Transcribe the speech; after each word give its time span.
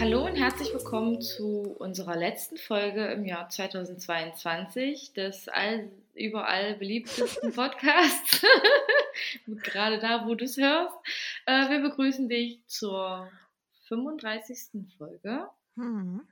Hallo 0.00 0.24
und 0.24 0.34
herzlich 0.36 0.72
willkommen 0.72 1.20
zu 1.20 1.76
unserer 1.78 2.16
letzten 2.16 2.56
Folge 2.56 3.04
im 3.08 3.26
Jahr 3.26 3.50
2022 3.50 5.12
des 5.12 5.46
all, 5.48 5.90
überall 6.14 6.74
beliebtesten 6.76 7.52
Podcasts. 7.54 8.40
Gerade 9.62 9.98
da, 9.98 10.26
wo 10.26 10.34
du 10.34 10.46
es 10.46 10.56
hörst. 10.56 10.96
Äh, 11.44 11.68
wir 11.68 11.80
begrüßen 11.82 12.30
dich 12.30 12.66
zur 12.66 13.30
35. 13.88 14.88
Folge. 14.96 15.46
Mhm. 15.74 16.26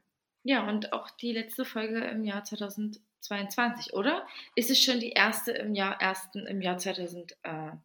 Ja, 0.45 0.67
und 0.67 0.95
auch 0.95 1.11
die 1.11 1.35
letzte 1.35 1.67
Folge 1.67 1.99
im 2.07 2.25
Jahr 2.25 2.45
2022, 2.45 3.93
oder? 3.93 4.27
Ist 4.55 4.71
es 4.71 4.83
schon 4.83 4.99
die 4.99 5.11
erste 5.11 5.53
im 5.53 5.75
Jahr, 5.75 6.01
ersten 6.01 6.47
im 6.47 6.63
Jahr 6.63 6.79
2021? 6.79 7.83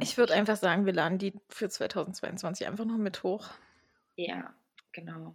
Ich 0.00 0.18
würde 0.18 0.34
einfach 0.34 0.56
sagen, 0.56 0.86
wir 0.86 0.92
laden 0.92 1.18
die 1.18 1.34
für 1.50 1.68
2022 1.68 2.66
einfach 2.66 2.84
noch 2.84 2.98
mit 2.98 3.22
hoch. 3.22 3.48
Ja, 4.16 4.52
genau. 4.92 5.34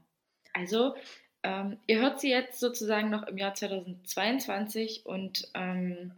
Also, 0.54 0.96
ähm, 1.44 1.80
ihr 1.88 2.00
hört 2.00 2.20
sie 2.20 2.30
jetzt 2.30 2.60
sozusagen 2.60 3.10
noch 3.10 3.24
im 3.28 3.38
Jahr 3.38 3.54
2022 3.54 5.06
und 5.06 5.50
ähm, 5.54 6.14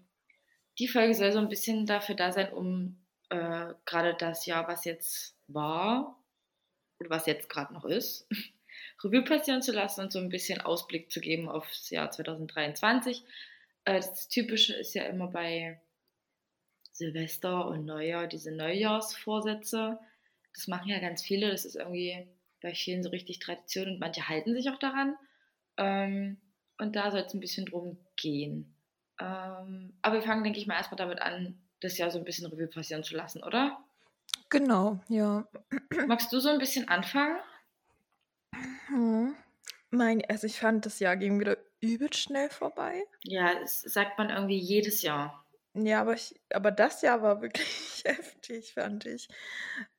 die 0.80 0.88
Folge 0.88 1.14
soll 1.14 1.32
so 1.32 1.40
ein 1.40 1.50
bisschen 1.50 1.86
dafür 1.86 2.16
da 2.16 2.32
sein, 2.32 2.52
um 2.54 2.98
äh, 3.30 3.74
gerade 3.86 4.16
das 4.18 4.46
Jahr, 4.46 4.68
was 4.68 4.86
jetzt 4.86 5.36
war 5.48 6.18
oder 7.00 7.10
was 7.10 7.26
jetzt 7.26 7.50
gerade 7.50 7.74
noch 7.74 7.86
ist, 7.86 8.28
Revue 9.04 9.24
passieren 9.24 9.62
zu 9.62 9.72
lassen 9.72 10.02
und 10.02 10.12
so 10.12 10.20
ein 10.20 10.30
bisschen 10.30 10.62
Ausblick 10.62 11.12
zu 11.12 11.22
geben 11.22 11.50
aufs 11.50 11.90
Jahr 11.90 12.12
2023. 12.12 13.24
Äh, 13.86 13.96
das 13.96 14.30
Typische 14.30 14.74
ist 14.74 14.94
ja 14.94 15.04
immer 15.04 15.28
bei 15.28 15.82
Silvester 16.92 17.68
und 17.68 17.86
Neujahr 17.86 18.28
diese 18.28 18.52
Neujahrsvorsätze. 18.52 20.00
Das 20.54 20.68
machen 20.68 20.90
ja 20.90 21.00
ganz 21.00 21.22
viele. 21.22 21.52
Das 21.52 21.66
ist 21.66 21.76
irgendwie 21.76 22.28
bei 22.62 22.74
vielen 22.74 23.04
so 23.04 23.10
richtig 23.10 23.40
Tradition 23.40 23.88
und 23.88 24.00
manche 24.00 24.28
halten 24.28 24.54
sich 24.54 24.70
auch 24.70 24.80
daran. 24.80 25.16
Ähm, 25.78 26.38
und 26.78 26.96
da 26.96 27.12
soll 27.12 27.22
es 27.22 27.34
ein 27.34 27.40
bisschen 27.40 27.66
drum 27.66 27.98
gehen. 28.16 28.76
Ähm, 29.20 29.94
aber 30.02 30.16
wir 30.16 30.22
fangen, 30.22 30.44
denke 30.44 30.60
ich 30.60 30.68
mal, 30.68 30.76
erstmal 30.76 30.98
damit 30.98 31.22
an, 31.22 31.60
das 31.82 31.98
Jahr 31.98 32.12
so 32.12 32.20
ein 32.20 32.26
bisschen 32.26 32.48
Revue 32.48 32.68
passieren 32.68 33.04
zu 33.04 33.16
lassen, 33.16 33.44
oder? 33.44 33.78
Genau, 34.50 35.00
ja. 35.08 35.48
Magst 36.08 36.32
du 36.34 36.40
so 36.40 36.50
ein 36.50 36.60
bisschen 36.60 36.88
anfangen? 36.88 37.38
Hm. 38.88 39.36
Mein, 39.92 40.24
also 40.30 40.48
ich 40.48 40.60
fand, 40.60 40.86
das 40.86 41.00
Jahr 41.00 41.18
ging 41.18 41.40
wieder 41.40 41.58
übel 41.82 42.14
schnell 42.14 42.50
vorbei. 42.50 43.04
Ja, 43.24 43.60
das 43.60 43.82
sagt 43.82 44.18
man 44.18 44.30
irgendwie 44.30 44.58
jedes 44.58 45.02
Jahr. 45.02 45.46
Ja, 45.74 46.02
aber, 46.02 46.14
ich, 46.14 46.40
aber 46.54 46.72
das 46.72 47.02
Jahr 47.02 47.22
war 47.22 47.42
wirklich 47.42 48.04
heftig, 48.06 48.74
fand 48.74 49.06
ich. 49.06 49.28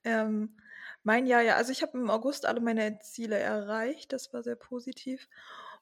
Ähm, 0.04 0.56
mein 1.02 1.26
Jahr, 1.26 1.42
ja, 1.42 1.56
also 1.56 1.72
ich 1.72 1.82
habe 1.82 1.98
im 1.98 2.10
August 2.10 2.46
alle 2.46 2.60
meine 2.60 2.98
Ziele 3.00 3.38
erreicht, 3.38 4.12
das 4.12 4.32
war 4.32 4.42
sehr 4.42 4.56
positiv. 4.56 5.28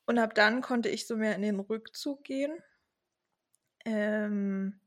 Und 0.07 0.19
ab 0.19 0.35
dann 0.35 0.63
konnte 0.63 0.89
ich 0.89 1.07
so 1.07 1.17
mehr 1.17 1.35
in 1.35 1.43
den 1.43 1.61
Rückzug 1.61 2.25
gehen. 2.25 2.63
Ähm, 3.85 4.81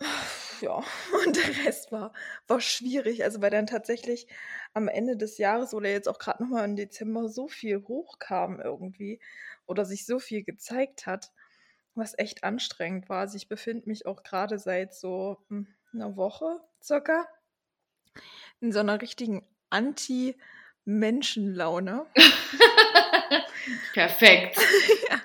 ja, 0.60 0.82
und 1.26 1.36
der 1.36 1.66
Rest 1.66 1.92
war, 1.92 2.12
war 2.46 2.60
schwierig. 2.60 3.24
Also 3.24 3.42
weil 3.42 3.50
dann 3.50 3.66
tatsächlich 3.66 4.26
am 4.74 4.88
Ende 4.88 5.16
des 5.16 5.38
Jahres 5.38 5.74
oder 5.74 5.90
jetzt 5.90 6.08
auch 6.08 6.18
gerade 6.18 6.42
nochmal 6.42 6.64
im 6.64 6.76
Dezember 6.76 7.28
so 7.28 7.48
viel 7.48 7.82
hochkam 7.86 8.60
irgendwie 8.60 9.20
oder 9.66 9.84
sich 9.84 10.06
so 10.06 10.18
viel 10.18 10.42
gezeigt 10.44 11.06
hat, 11.06 11.32
was 11.94 12.18
echt 12.18 12.44
anstrengend 12.44 13.08
war. 13.08 13.20
Also 13.20 13.36
ich 13.36 13.48
befinde 13.48 13.88
mich 13.88 14.06
auch 14.06 14.22
gerade 14.22 14.58
seit 14.58 14.94
so 14.94 15.38
hm, 15.48 15.66
einer 15.92 16.16
Woche 16.16 16.60
circa 16.82 17.26
in 18.60 18.72
so 18.72 18.80
einer 18.80 19.00
richtigen 19.00 19.46
Anti-Menschenlaune. 19.70 22.06
Perfekt. 23.92 24.56
ja, 25.10 25.20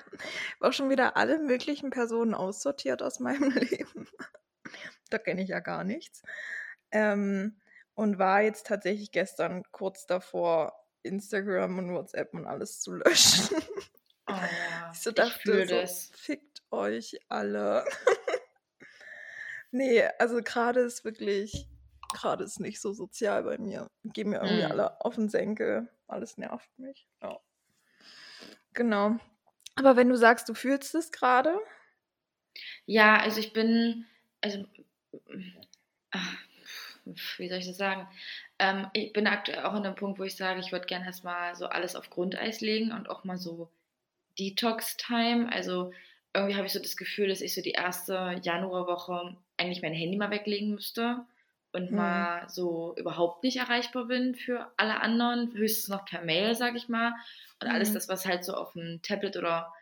auch 0.60 0.72
schon 0.72 0.90
wieder 0.90 1.16
alle 1.16 1.38
möglichen 1.38 1.90
Personen 1.90 2.34
aussortiert 2.34 3.02
aus 3.02 3.20
meinem 3.20 3.50
Leben. 3.52 4.08
da 5.10 5.18
kenne 5.18 5.42
ich 5.42 5.48
ja 5.48 5.60
gar 5.60 5.84
nichts. 5.84 6.22
Ähm, 6.90 7.60
und 7.94 8.18
war 8.18 8.42
jetzt 8.42 8.66
tatsächlich 8.66 9.10
gestern 9.10 9.62
kurz 9.72 10.06
davor, 10.06 10.74
Instagram 11.02 11.78
und 11.78 11.94
WhatsApp 11.94 12.34
und 12.34 12.46
alles 12.46 12.80
zu 12.80 12.94
löschen. 12.94 13.56
Oh 14.28 14.32
ja, 14.32 14.90
ich 14.92 15.00
so 15.00 15.12
dachte, 15.12 15.62
ich 15.62 15.68
so, 15.68 15.76
das. 15.76 16.10
fickt 16.14 16.62
euch 16.70 17.18
alle. 17.28 17.84
nee, 19.70 20.02
also 20.18 20.42
gerade 20.42 20.80
ist 20.80 21.04
wirklich, 21.04 21.68
gerade 22.16 22.44
ist 22.44 22.60
nicht 22.60 22.80
so 22.80 22.92
sozial 22.92 23.42
bei 23.44 23.58
mir. 23.58 23.90
Gehen 24.04 24.30
mir 24.30 24.42
irgendwie 24.42 24.64
Mm. 24.64 24.70
alle 24.72 25.00
auf 25.04 25.14
den 25.16 25.28
Senkel. 25.28 25.88
Alles 26.08 26.38
nervt 26.38 26.70
mich. 26.78 27.06
Ja. 27.22 27.38
Genau. 28.74 29.16
Aber 29.74 29.96
wenn 29.96 30.08
du 30.08 30.16
sagst, 30.16 30.48
du 30.48 30.54
fühlst 30.54 30.94
es 30.94 31.12
gerade, 31.12 31.58
Ja, 32.86 33.16
also 33.18 33.38
ich 33.40 33.52
bin, 33.52 34.06
also, 34.40 34.64
ach, 36.10 36.36
wie 37.38 37.48
soll 37.48 37.58
ich 37.58 37.66
das 37.66 37.76
sagen? 37.76 38.08
Ähm, 38.58 38.88
ich 38.92 39.12
bin 39.12 39.26
aktuell 39.26 39.64
auch 39.64 39.72
an 39.74 39.82
dem 39.82 39.94
Punkt, 39.94 40.18
wo 40.18 40.24
ich 40.24 40.36
sage, 40.36 40.60
ich 40.60 40.72
würde 40.72 40.86
gerne 40.86 41.06
erstmal 41.06 41.54
so 41.54 41.66
alles 41.66 41.94
auf 41.96 42.10
Grundeis 42.10 42.60
legen 42.60 42.92
und 42.92 43.08
auch 43.10 43.24
mal 43.24 43.36
so 43.38 43.70
Detox-Time. 44.38 45.52
Also 45.52 45.92
irgendwie 46.34 46.56
habe 46.56 46.66
ich 46.66 46.72
so 46.72 46.80
das 46.80 46.96
Gefühl, 46.96 47.28
dass 47.28 47.40
ich 47.40 47.54
so 47.54 47.62
die 47.62 47.72
erste 47.72 48.40
Januarwoche 48.42 49.36
eigentlich 49.56 49.82
mein 49.82 49.94
Handy 49.94 50.16
mal 50.16 50.30
weglegen 50.30 50.70
müsste 50.74 51.24
und 51.76 51.92
Mhm. 51.92 51.96
mal 51.96 52.48
so 52.48 52.94
überhaupt 52.96 53.44
nicht 53.44 53.58
erreichbar 53.58 54.06
bin 54.06 54.34
für 54.34 54.72
alle 54.76 55.00
anderen, 55.00 55.52
höchstens 55.54 55.88
noch 55.88 56.04
per 56.06 56.22
Mail, 56.24 56.54
sage 56.54 56.76
ich 56.78 56.88
mal. 56.88 57.14
Und 57.62 57.68
alles 57.68 57.90
Mhm. 57.90 57.94
das, 57.94 58.08
was 58.08 58.26
halt 58.26 58.44
so 58.44 58.54
auf 58.54 58.72
dem 58.72 59.00
Tablet 59.02 59.36
oder 59.36 59.72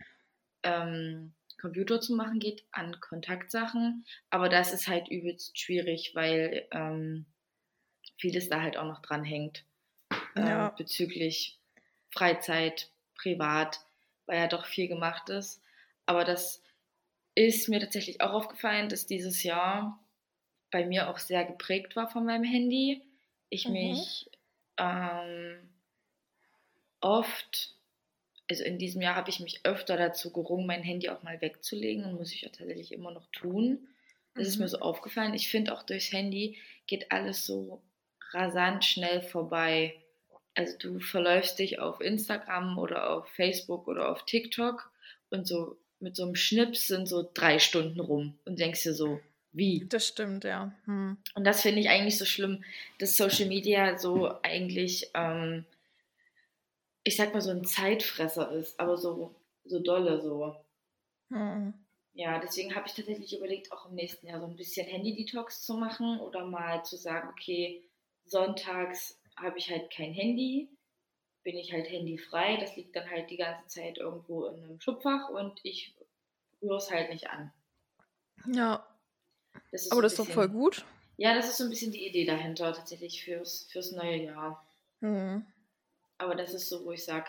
ähm, 0.62 1.34
Computer 1.60 2.00
zu 2.00 2.14
machen 2.14 2.40
geht, 2.40 2.64
an 2.72 3.00
Kontaktsachen. 3.00 4.04
Aber 4.30 4.48
das 4.48 4.72
ist 4.72 4.88
halt 4.88 5.08
übelst 5.08 5.58
schwierig, 5.58 6.12
weil 6.14 6.66
ähm, 6.72 7.26
vieles 8.18 8.48
da 8.48 8.60
halt 8.60 8.76
auch 8.76 8.86
noch 8.86 9.02
dran 9.02 9.24
hängt. 9.24 9.64
Ähm, 10.36 10.46
Ja. 10.48 10.68
Bezüglich 10.76 11.58
Freizeit, 12.10 12.90
privat, 13.16 13.80
weil 14.26 14.38
ja 14.38 14.48
doch 14.48 14.66
viel 14.66 14.88
gemacht 14.88 15.28
ist. 15.30 15.62
Aber 16.06 16.24
das 16.24 16.62
ist 17.34 17.68
mir 17.68 17.80
tatsächlich 17.80 18.20
auch 18.20 18.32
aufgefallen, 18.32 18.88
dass 18.88 19.06
dieses 19.06 19.42
Jahr 19.42 20.03
bei 20.74 20.84
mir 20.84 21.08
auch 21.08 21.18
sehr 21.20 21.44
geprägt 21.46 21.96
war 21.96 22.08
von 22.10 22.26
meinem 22.26 22.44
Handy. 22.44 23.04
Ich 23.48 23.68
Mhm. 23.68 23.68
mich 23.68 24.28
ähm, 24.76 25.70
oft, 27.00 27.74
also 28.50 28.64
in 28.64 28.78
diesem 28.78 29.02
Jahr 29.02 29.16
habe 29.16 29.30
ich 29.30 29.40
mich 29.40 29.60
öfter 29.64 29.96
dazu 29.96 30.32
gerungen, 30.32 30.66
mein 30.66 30.82
Handy 30.82 31.08
auch 31.10 31.22
mal 31.22 31.40
wegzulegen 31.40 32.04
und 32.04 32.14
muss 32.16 32.32
ich 32.32 32.42
ja 32.42 32.48
tatsächlich 32.50 32.92
immer 32.92 33.12
noch 33.12 33.28
tun. 33.32 33.88
Das 34.36 34.48
ist 34.48 34.58
Mhm. 34.58 34.60
mir 34.60 34.68
so 34.68 34.78
aufgefallen. 34.80 35.34
Ich 35.34 35.48
finde 35.50 35.74
auch 35.74 35.84
durchs 35.84 36.12
Handy 36.12 36.58
geht 36.86 37.12
alles 37.12 37.46
so 37.46 37.82
rasant 38.32 38.84
schnell 38.84 39.22
vorbei. 39.22 40.02
Also 40.54 40.76
du 40.78 41.00
verläufst 41.00 41.58
dich 41.58 41.78
auf 41.80 42.00
Instagram 42.00 42.78
oder 42.78 43.10
auf 43.10 43.28
Facebook 43.28 43.88
oder 43.88 44.10
auf 44.10 44.24
TikTok 44.24 44.92
und 45.30 45.46
so 45.46 45.78
mit 46.00 46.16
so 46.16 46.24
einem 46.24 46.34
Schnips 46.36 46.88
sind 46.88 47.06
so 47.08 47.28
drei 47.34 47.58
Stunden 47.58 48.00
rum 48.00 48.38
und 48.44 48.58
denkst 48.60 48.82
dir 48.84 48.94
so, 48.94 49.20
wie? 49.54 49.86
das 49.88 50.08
stimmt, 50.08 50.44
ja. 50.44 50.72
Hm. 50.84 51.16
Und 51.34 51.44
das 51.44 51.62
finde 51.62 51.80
ich 51.80 51.88
eigentlich 51.88 52.18
so 52.18 52.24
schlimm, 52.24 52.64
dass 52.98 53.16
Social 53.16 53.46
Media 53.46 53.96
so 53.98 54.34
eigentlich, 54.42 55.10
ähm, 55.14 55.64
ich 57.04 57.16
sag 57.16 57.32
mal, 57.32 57.40
so 57.40 57.50
ein 57.50 57.64
Zeitfresser 57.64 58.50
ist, 58.52 58.78
aber 58.78 58.96
so, 58.96 59.34
so 59.64 59.78
dolle 59.78 60.20
so. 60.20 60.56
Hm. 61.30 61.72
Ja, 62.14 62.38
deswegen 62.38 62.74
habe 62.74 62.86
ich 62.86 62.94
tatsächlich 62.94 63.36
überlegt, 63.36 63.72
auch 63.72 63.88
im 63.88 63.94
nächsten 63.94 64.26
Jahr 64.26 64.40
so 64.40 64.46
ein 64.46 64.56
bisschen 64.56 64.86
Handy-Detox 64.86 65.64
zu 65.64 65.74
machen 65.74 66.20
oder 66.20 66.44
mal 66.44 66.84
zu 66.84 66.96
sagen, 66.96 67.28
okay, 67.28 67.82
sonntags 68.24 69.18
habe 69.36 69.58
ich 69.58 69.70
halt 69.70 69.90
kein 69.90 70.12
Handy, 70.12 70.68
bin 71.44 71.56
ich 71.56 71.72
halt 71.72 71.90
handyfrei, 71.90 72.56
das 72.56 72.74
liegt 72.76 72.96
dann 72.96 73.10
halt 73.10 73.30
die 73.30 73.36
ganze 73.36 73.66
Zeit 73.66 73.98
irgendwo 73.98 74.46
in 74.46 74.62
einem 74.62 74.80
Schubfach 74.80 75.28
und 75.28 75.60
ich 75.62 75.94
rühre 76.62 76.76
es 76.76 76.90
halt 76.90 77.10
nicht 77.10 77.28
an. 77.30 77.52
Ja, 78.46 78.86
Das 79.72 79.90
aber 79.90 80.02
das 80.02 80.12
ist 80.12 80.18
doch 80.18 80.28
voll 80.28 80.48
gut. 80.48 80.84
Ja, 81.16 81.34
das 81.34 81.48
ist 81.48 81.58
so 81.58 81.64
ein 81.64 81.70
bisschen 81.70 81.92
die 81.92 82.06
Idee 82.06 82.24
dahinter 82.24 82.72
tatsächlich 82.72 83.22
fürs, 83.24 83.68
fürs 83.70 83.92
neue 83.92 84.24
Jahr. 84.24 84.66
Hm. 85.00 85.44
Aber 86.18 86.34
das 86.34 86.54
ist 86.54 86.68
so, 86.68 86.84
wo 86.84 86.92
ich 86.92 87.04
sage, 87.04 87.26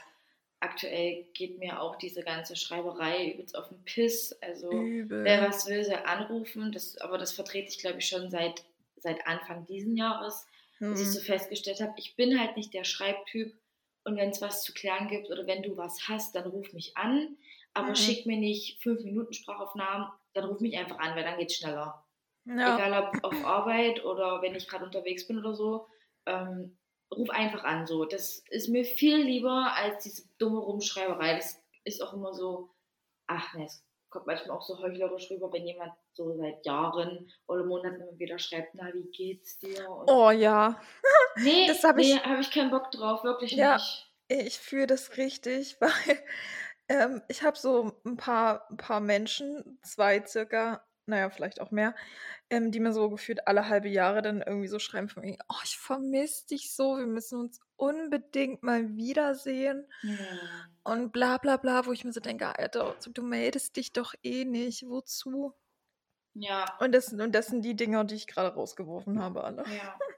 aktuell 0.60 1.25
geht 1.33 1.60
mir 1.60 1.81
auch 1.81 1.95
diese 1.98 2.22
ganze 2.24 2.56
Schreiberei 2.56 3.31
übelst 3.33 3.56
auf 3.57 3.69
den 3.69 3.83
Piss. 3.83 4.36
Also 4.42 4.72
Übel. 4.72 5.24
wer 5.24 5.42
was 5.48 5.68
will, 5.68 5.83
soll 5.83 5.95
anrufen. 6.06 6.72
Das, 6.72 6.98
aber 6.98 7.18
das 7.18 7.31
vertrete 7.33 7.69
ich, 7.69 7.80
glaube 7.80 8.00
ich, 8.00 8.07
schon 8.07 8.30
seit, 8.31 8.63
seit 8.98 9.25
Anfang 9.28 9.66
diesen 9.66 9.95
Jahres, 9.98 10.48
dass 10.80 11.00
ich 11.00 11.07
Hm. 11.07 11.13
so 11.13 11.19
festgestellt 11.21 11.80
habe, 11.81 11.94
ich 11.98 12.16
bin 12.16 12.39
halt 12.39 12.57
nicht 12.57 12.74
der 12.74 12.83
Schreibtyp. 12.83 13.56
Und 14.04 14.18
wenn 14.18 14.30
es 14.30 14.42
was 14.42 14.62
zu 14.63 14.71
klären 14.74 15.07
gibt 15.07 15.30
oder 15.31 15.48
wenn 15.48 15.63
du 15.63 15.78
was 15.78 16.07
hast, 16.07 16.36
dann 16.36 16.45
ruf 16.48 16.74
mich 16.74 16.95
an. 16.95 17.38
Aber 17.74 17.89
Mhm. 17.89 17.95
schick 17.95 18.25
mir 18.25 18.38
nicht 18.38 18.81
fünf 18.81 19.04
Minuten 19.04 19.33
Sprachaufnahmen, 19.33 20.07
dann 20.33 20.45
ruf 20.45 20.60
mich 20.62 20.78
einfach 20.78 21.00
an, 21.00 21.16
weil 21.16 21.24
dann 21.24 21.38
geht's 21.39 21.56
schneller 21.56 22.05
Ja. 22.45 22.75
egal 22.75 23.12
ob 23.13 23.24
auf 23.24 23.45
Arbeit 23.45 24.03
oder 24.06 24.42
wenn 24.42 24.56
ich 24.56 24.68
gerade 24.68 24.86
unterwegs 24.86 25.27
bin 25.27 25.39
oder 25.39 25.53
so. 25.56 25.88
Ähm, 26.25 26.77
ruf 27.13 27.30
einfach 27.30 27.63
an. 27.63 27.86
So, 27.88 28.06
das 28.06 28.44
ist 28.50 28.69
mir 28.69 28.83
viel 28.86 29.18
lieber 29.18 29.74
als 29.75 30.03
diese 30.03 30.24
dumme 30.38 30.59
Rumschreiberei. 30.59 31.36
Das 31.36 31.62
ist 31.83 32.01
auch 32.01 32.13
immer 32.13 32.33
so, 32.33 32.69
ach 33.27 33.53
ne, 33.53 33.65
es 33.65 33.83
kommt 34.09 34.27
manchmal 34.27 34.57
auch 34.57 34.62
so 34.62 34.80
heuchlerisch 34.80 35.30
rüber, 35.30 35.51
wenn 35.51 35.65
jemand 35.68 35.92
so 36.13 36.36
seit 36.38 36.65
Jahren 36.65 37.30
oder 37.47 37.65
Monaten 37.65 38.01
immer 38.01 38.18
wieder 38.18 38.39
schreibt, 38.39 38.74
na, 38.75 38.94
wie 38.94 39.09
geht's 39.12 39.59
dir? 39.59 39.89
Und 39.89 40.09
Oh 40.09 40.31
ja. 40.31 40.80
nee, 41.38 41.68
das 41.68 41.83
hab 41.83 41.95
nee, 41.97 42.13
ich- 42.13 42.24
habe 42.25 42.42
ich 42.42 42.51
keinen 42.51 42.71
Bock 42.71 42.89
drauf, 42.92 43.24
wirklich 43.24 43.51
Ja. 43.51 43.74
nicht. 43.75 44.12
Ich 44.27 44.57
fühle 44.59 44.88
das 44.88 45.18
richtig, 45.18 45.77
weil 45.81 46.24
ähm, 46.89 47.21
ich 47.27 47.44
habe 47.44 47.57
so 47.57 47.92
ein 48.06 48.18
paar, 48.18 48.68
ein 48.71 48.77
paar 48.77 49.00
Menschen, 49.00 49.80
zwei 49.83 50.25
circa, 50.25 50.83
naja, 51.07 51.30
vielleicht 51.30 51.62
auch 51.62 51.72
mehr, 51.72 51.96
ähm, 52.50 52.72
die 52.72 52.80
mir 52.80 52.94
so 52.94 53.10
gefühlt 53.10 53.48
alle 53.48 53.69
halbe 53.69 53.90
Jahre 53.90 54.22
dann 54.22 54.42
irgendwie 54.42 54.68
so 54.68 54.80
schreiben 54.80 55.10
von 55.10 55.24
mir, 55.24 55.38
oh, 55.50 55.62
ich 55.63 55.78
vermisse 55.78 56.48
dich 56.48 56.74
so, 56.74 56.98
wir 56.98 57.06
müssen 57.06 57.40
uns 57.40 57.60
unbedingt 57.75 58.63
mal 58.63 58.96
wiedersehen 58.96 59.86
Ja. 60.02 60.16
und 60.84 61.12
bla 61.12 61.38
bla 61.38 61.57
bla, 61.57 61.86
wo 61.86 61.92
ich 61.92 62.04
mir 62.06 62.13
so 62.13 62.19
denke, 62.22 62.57
Alter, 62.57 62.96
du 63.13 63.22
meldest 63.24 63.75
dich 63.75 63.94
doch 63.94 64.13
eh 64.24 64.46
nicht, 64.46 64.88
wozu? 64.88 65.54
Ja, 66.34 66.66
Und 66.80 66.94
das, 66.94 67.13
und 67.13 67.34
das 67.34 67.48
sind 67.48 67.63
die 67.63 67.75
Dinger, 67.75 68.04
die 68.04 68.16
ich 68.16 68.28
gerade 68.28 68.54
rausgeworfen 68.54 69.22
habe, 69.22 69.44
alle. 69.44 69.63
ja. 69.75 69.98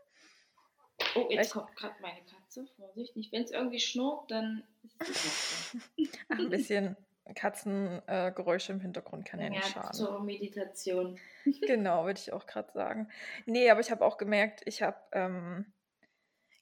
Oh, 1.15 1.27
jetzt 1.29 1.51
kommt 1.53 1.75
gerade 1.75 1.93
meine 2.01 2.19
Katze. 2.25 2.67
Vorsicht, 2.75 3.15
nicht. 3.15 3.31
Wenn 3.31 3.43
es 3.43 3.51
irgendwie 3.51 3.79
schnurrt, 3.79 4.31
dann 4.31 4.63
ist 4.99 5.09
es 5.09 5.77
ein 6.29 6.49
bisschen 6.49 6.97
Katzengeräusche 7.37 8.71
äh, 8.71 8.75
im 8.75 8.81
Hintergrund 8.81 9.25
kann 9.25 9.39
ja 9.39 9.49
nicht 9.49 9.63
Ja, 9.63 9.83
schaden. 9.83 9.93
zur 9.93 10.23
Meditation. 10.23 11.19
Genau, 11.61 12.05
würde 12.05 12.19
ich 12.19 12.33
auch 12.33 12.45
gerade 12.47 12.71
sagen. 12.73 13.09
Nee, 13.45 13.69
aber 13.69 13.79
ich 13.79 13.91
habe 13.91 14.03
auch 14.03 14.17
gemerkt, 14.17 14.61
ich 14.65 14.81
habe, 14.81 14.97
ähm, 15.11 15.71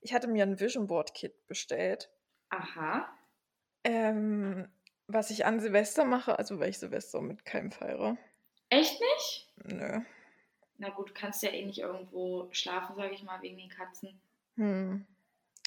ich 0.02 0.14
hatte 0.14 0.28
mir 0.28 0.44
ein 0.44 0.60
Vision 0.60 0.88
Board 0.88 1.14
Kit 1.14 1.48
bestellt, 1.48 2.12
Aha. 2.50 3.10
ähm, 3.84 4.68
was 5.08 5.30
ich 5.30 5.46
an 5.46 5.60
Silvester 5.60 6.04
mache, 6.04 6.38
also 6.38 6.60
weil 6.60 6.70
ich 6.70 6.80
Silvester 6.80 7.22
mit 7.22 7.46
keinem 7.46 7.72
feiere. 7.72 8.18
Echt 8.70 9.00
nicht? 9.00 9.54
Nö. 9.64 10.02
Na 10.78 10.90
gut, 10.90 11.16
kannst 11.16 11.42
ja 11.42 11.52
eh 11.52 11.66
nicht 11.66 11.80
irgendwo 11.80 12.50
schlafen, 12.52 12.96
sage 12.98 13.14
ich 13.14 13.24
mal, 13.24 13.42
wegen 13.42 13.58
den 13.58 13.70
Katzen. 13.70 14.20
Hm. 14.58 15.06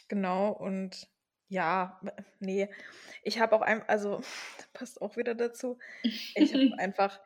Genau, 0.08 0.50
und 0.50 1.08
ja, 1.48 2.00
nee. 2.40 2.68
Ich 3.22 3.40
habe 3.40 3.56
auch 3.56 3.62
einfach, 3.62 3.88
also, 3.88 4.20
passt 4.72 5.00
auch 5.02 5.16
wieder 5.16 5.34
dazu, 5.34 5.78
ich 6.02 6.54
habe 6.54 6.72
einfach 6.78 7.20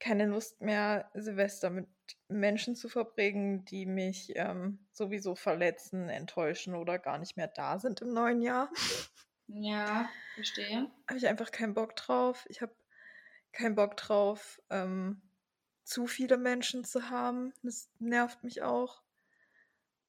keine 0.00 0.26
Lust 0.26 0.60
mehr, 0.60 1.10
Silvester 1.14 1.70
mit 1.70 1.88
Menschen 2.28 2.74
zu 2.76 2.88
verbringen, 2.88 3.64
die 3.64 3.86
mich 3.86 4.32
ähm, 4.36 4.86
sowieso 4.92 5.34
verletzen, 5.34 6.08
enttäuschen 6.08 6.74
oder 6.74 6.98
gar 6.98 7.18
nicht 7.18 7.36
mehr 7.36 7.48
da 7.48 7.78
sind 7.78 8.02
im 8.02 8.12
neuen 8.12 8.42
Jahr. 8.42 8.70
Ja, 9.46 10.08
verstehe. 10.34 10.90
habe 11.08 11.18
ich 11.18 11.26
einfach 11.26 11.50
keinen 11.50 11.74
Bock 11.74 11.96
drauf. 11.96 12.44
Ich 12.48 12.60
habe 12.60 12.74
keinen 13.52 13.74
Bock 13.74 13.96
drauf, 13.96 14.60
ähm, 14.70 15.22
zu 15.84 16.06
viele 16.06 16.38
Menschen 16.38 16.84
zu 16.84 17.10
haben. 17.10 17.52
Das 17.62 17.88
nervt 17.98 18.42
mich 18.42 18.62
auch. 18.62 19.02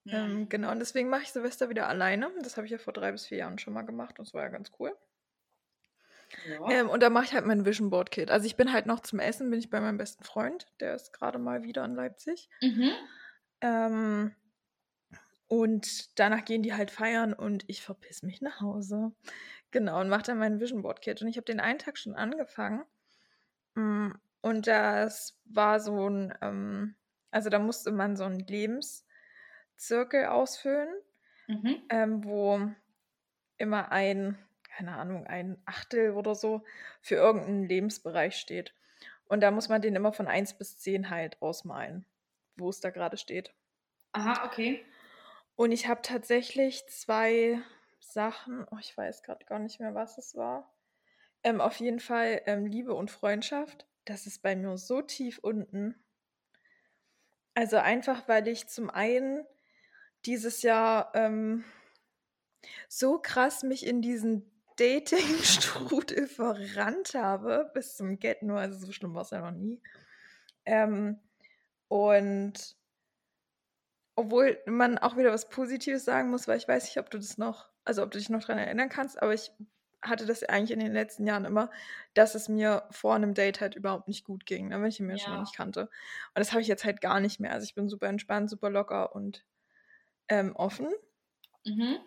Ähm, 0.08 0.42
Mhm. 0.42 0.50
genau, 0.50 0.72
und 0.72 0.80
deswegen 0.80 1.10
mache 1.10 1.24
ich 1.24 1.32
Silvester 1.32 1.70
wieder 1.70 1.88
alleine. 1.88 2.32
Das 2.44 2.58
habe 2.58 2.66
ich 2.68 2.72
ja 2.72 2.78
vor 2.78 2.94
drei 2.94 3.12
bis 3.12 3.26
vier 3.28 3.40
Jahren 3.40 3.60
schon 3.60 3.74
mal 3.74 3.84
gemacht 3.84 4.20
und 4.20 4.28
das 4.28 4.34
war 4.34 4.44
ja 4.44 4.50
ganz 4.50 4.72
cool. 4.80 4.96
Ja. 6.48 6.70
Ähm, 6.70 6.90
und 6.90 7.02
da 7.02 7.10
mache 7.10 7.26
ich 7.26 7.34
halt 7.34 7.46
mein 7.46 7.66
Vision 7.66 7.90
Board 7.90 8.12
Kit. 8.12 8.32
Also 8.32 8.46
ich 8.46 8.56
bin 8.56 8.72
halt 8.74 8.86
noch 8.88 9.00
zum 9.02 9.20
Essen, 9.20 9.50
bin 9.50 9.60
ich 9.60 9.70
bei 9.70 9.80
meinem 9.80 9.98
besten 9.98 10.24
Freund. 10.24 10.68
Der 10.80 10.96
ist 10.96 11.14
gerade 11.14 11.38
mal 11.40 11.64
wieder 11.64 11.86
in 11.86 11.96
Leipzig. 11.96 12.50
Mhm. 12.62 12.92
Ähm, 13.62 14.36
und 15.48 16.20
danach 16.20 16.44
gehen 16.44 16.64
die 16.64 16.74
halt 16.74 16.90
feiern 16.92 17.34
und 17.34 17.64
ich 17.68 17.82
verpiss 17.84 18.24
mich 18.24 18.42
nach 18.42 18.62
Hause. 18.62 19.12
Genau, 19.72 20.00
und 20.02 20.10
mache 20.10 20.24
dann 20.24 20.40
mein 20.40 20.60
Vision 20.60 20.82
Board 20.82 21.02
Kit. 21.02 21.22
Und 21.22 21.28
ich 21.28 21.38
habe 21.38 21.46
den 21.46 21.60
einen 21.60 21.80
Tag 21.80 21.98
schon 21.98 22.16
angefangen. 22.16 22.84
Mm, 23.76 24.12
Und 24.42 24.68
das 24.68 25.40
war 25.46 25.80
so 25.80 26.10
ein, 26.10 26.34
ähm, 26.42 26.96
also 27.32 27.50
da 27.50 27.60
musste 27.60 27.92
man 27.92 28.16
so 28.18 28.24
einen 28.26 28.46
Lebenszirkel 29.76 30.26
ausfüllen, 30.26 30.90
Mhm. 31.48 31.84
ähm, 31.90 32.24
wo 32.24 32.60
immer 33.58 33.92
ein, 33.92 34.38
keine 34.64 34.94
Ahnung, 34.96 35.28
ein 35.28 35.62
Achtel 35.66 36.12
oder 36.12 36.34
so 36.34 36.64
für 37.02 37.16
irgendeinen 37.16 37.66
Lebensbereich 37.68 38.36
steht. 38.38 38.74
Und 39.28 39.42
da 39.42 39.52
muss 39.52 39.70
man 39.70 39.82
den 39.82 39.96
immer 39.96 40.12
von 40.14 40.28
1 40.28 40.58
bis 40.58 40.78
10 40.80 41.10
halt 41.10 41.42
ausmalen, 41.42 42.06
wo 42.56 42.70
es 42.70 42.80
da 42.80 42.90
gerade 42.90 43.18
steht. 43.18 43.54
Aha, 44.14 44.46
okay. 44.46 44.84
Und 45.56 45.72
ich 45.72 45.88
habe 45.88 46.02
tatsächlich 46.02 46.88
zwei 46.88 47.62
Sachen, 48.00 48.66
oh, 48.72 48.78
ich 48.80 48.96
weiß 48.98 49.24
gerade 49.24 49.46
gar 49.46 49.60
nicht 49.60 49.80
mehr, 49.80 49.94
was 49.94 50.18
es 50.18 50.36
war. 50.36 50.74
Ähm, 51.44 51.62
auf 51.62 51.78
jeden 51.80 52.00
Fall 52.00 52.42
ähm, 52.46 52.66
Liebe 52.66 52.94
und 52.94 53.12
Freundschaft. 53.12 53.88
Das 54.06 54.26
ist 54.26 54.42
bei 54.42 54.56
mir 54.56 54.78
so 54.78 55.02
tief 55.02 55.40
unten. 55.40 55.96
Also 57.54 57.78
einfach, 57.78 58.28
weil 58.28 58.48
ich 58.48 58.68
zum 58.68 58.90
einen 58.90 59.46
dieses 60.26 60.62
Jahr 60.62 61.12
ähm, 61.16 61.64
so 62.90 63.20
krass 63.20 63.64
mich 63.64 63.86
in 63.86 64.02
diesen 64.02 64.52
Dating-Strudel 64.78 66.28
verrannt 66.28 67.14
habe, 67.14 67.72
bis 67.74 67.96
zum 67.98 68.20
Get 68.20 68.44
nur, 68.44 68.60
also 68.60 68.86
so 68.86 68.92
schlimm 68.92 69.14
war 69.14 69.22
es 69.22 69.30
ja 69.30 69.40
noch 69.42 69.58
nie. 69.58 69.82
Ähm, 70.66 71.20
und 71.88 72.76
obwohl 74.16 74.58
man 74.66 74.98
auch 74.98 75.18
wieder 75.18 75.32
was 75.32 75.50
Positives 75.50 76.06
sagen 76.06 76.30
muss, 76.30 76.48
weil 76.48 76.58
ich 76.58 76.68
weiß 76.68 76.86
nicht, 76.86 77.00
ob 77.00 77.10
du 77.10 77.18
das 77.18 77.38
noch, 77.38 77.70
also 77.84 78.04
ob 78.04 78.12
du 78.12 78.18
dich 78.18 78.30
noch 78.30 78.42
daran 78.42 78.60
erinnern 78.60 78.90
kannst, 78.90 79.22
aber 79.22 79.34
ich 79.34 79.52
hatte 80.02 80.26
das 80.26 80.44
eigentlich 80.44 80.72
in 80.72 80.80
den 80.80 80.94
letzten 80.94 81.26
Jahren 81.26 81.46
immer, 81.46 81.72
dass 82.14 82.36
es 82.36 82.48
mir 82.48 82.84
vor 82.92 83.16
einem 83.16 83.34
Date 83.34 83.60
halt 83.60 83.76
überhaupt 83.76 84.08
nicht 84.08 84.24
gut 84.24 84.46
ging, 84.46 84.68
ne, 84.70 84.80
wenn 84.80 84.88
ich 84.88 85.00
Menschen 85.00 85.32
noch 85.32 85.38
Ja. 85.38 85.42
nicht 85.42 85.56
kannte. 85.56 85.82
Und 85.82 85.90
das 86.36 86.52
habe 86.52 86.62
ich 86.62 86.68
jetzt 86.68 86.86
halt 86.86 87.02
gar 87.02 87.20
nicht 87.20 87.40
mehr. 87.40 87.52
Also 87.52 87.66
ich 87.66 87.74
bin 87.76 87.90
super 87.90 88.08
entspannt, 88.08 88.50
super 88.50 88.70
locker 88.70 89.16
und 89.16 89.44
ähm, 90.30 90.56
offen. 90.56 90.88
Mhm. 91.66 92.00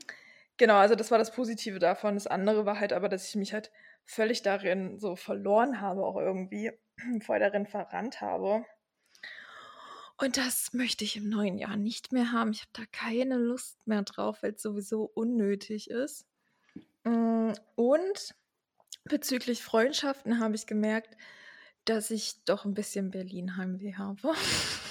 Genau, 0.57 0.77
also 0.77 0.95
das 0.95 1.11
war 1.11 1.19
das 1.19 1.33
Positive 1.33 1.79
davon. 1.79 2.15
Das 2.15 2.27
andere 2.27 2.67
war 2.67 2.81
halt 2.81 2.93
aber, 2.93 3.09
dass 3.09 3.29
ich 3.29 3.37
mich 3.37 3.53
halt 3.53 3.71
völlig 4.05 4.43
darin 4.43 4.99
so 4.99 5.17
verloren 5.17 5.81
habe, 5.81 6.05
auch 6.05 6.17
irgendwie 6.17 6.73
voll 7.23 7.39
darin 7.39 7.67
verrannt 7.67 8.21
habe. 8.21 8.65
Und 10.21 10.37
das 10.37 10.73
möchte 10.73 11.05
ich 11.05 11.17
im 11.17 11.29
neuen 11.29 11.59
Jahr 11.59 11.77
nicht 11.77 12.13
mehr 12.13 12.33
haben. 12.33 12.51
Ich 12.51 12.63
habe 12.63 12.71
da 12.73 12.83
keine 12.91 13.37
Lust 13.37 13.87
mehr 13.87 14.03
drauf, 14.03 14.43
weil 14.43 14.55
es 14.55 14.63
sowieso 14.63 15.05
unnötig 15.05 15.91
ist. 15.91 16.27
Mm, 17.05 17.53
Und 17.77 18.35
bezüglich 19.05 19.63
Freundschaften 19.63 20.41
habe 20.41 20.57
ich 20.57 20.67
gemerkt, 20.67 21.17
dass 21.89 22.11
ich 22.11 22.45
doch 22.45 22.65
ein 22.65 22.75
bisschen 22.75 23.11
Berlin-Heimweh 23.11 23.95
habe. 23.95 24.35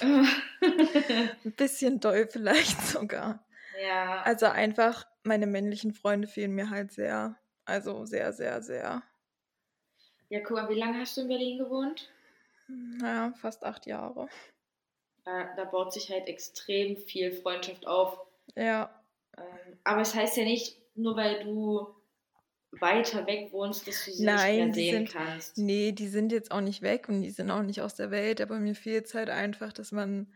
ein 0.00 1.52
bisschen 1.56 2.00
doll 2.00 2.26
vielleicht 2.28 2.80
sogar. 2.82 3.44
ja. 3.80 4.22
Also 4.22 4.46
einfach, 4.46 5.06
meine 5.24 5.46
männlichen 5.46 5.94
Freunde 5.94 6.28
fehlen 6.28 6.52
mir 6.54 6.70
halt 6.70 6.92
sehr. 6.92 7.36
Also 7.64 8.04
sehr, 8.06 8.32
sehr, 8.32 8.62
sehr. 8.62 9.02
ja, 10.30 10.40
guck 10.40 10.56
mal, 10.56 10.68
wie 10.68 10.78
lange 10.78 11.00
hast 11.00 11.16
du 11.16 11.22
in 11.22 11.28
Berlin 11.28 11.58
gewohnt? 11.58 12.10
Naja, 12.66 13.32
fast 13.36 13.64
acht 13.64 13.86
Jahre. 13.86 14.28
Da, 15.24 15.54
da 15.56 15.64
baut 15.64 15.92
sich 15.92 16.10
halt 16.10 16.26
extrem 16.28 16.96
viel 16.96 17.32
Freundschaft 17.32 17.86
auf. 17.86 18.18
Ja, 18.56 18.90
Ähm, 19.36 19.78
aber 19.84 20.00
es 20.02 20.14
heißt 20.14 20.36
ja 20.38 20.44
nicht, 20.44 20.76
nur 20.96 21.16
weil 21.16 21.44
du 21.44 21.94
weiter 22.72 23.26
weg 23.26 23.52
wohnst, 23.52 23.86
dass 23.88 24.04
du 24.04 24.12
sie 24.12 24.24
Nein, 24.24 24.66
nicht 24.66 24.74
sehen 24.74 25.06
sind- 25.06 25.12
kannst. 25.14 25.56
nee, 25.58 25.92
die 25.92 26.08
sind 26.08 26.32
jetzt 26.32 26.50
auch 26.50 26.60
nicht 26.60 26.82
weg 26.82 27.08
und 27.08 27.22
die 27.22 27.30
sind 27.30 27.50
auch 27.50 27.62
nicht 27.62 27.80
aus 27.82 27.94
der 27.94 28.10
Welt, 28.10 28.40
aber 28.40 28.58
mir 28.60 28.74
fehlt 28.74 29.06
es 29.06 29.14
halt 29.14 29.30
einfach, 29.30 29.72
dass 29.72 29.92
man 29.92 30.32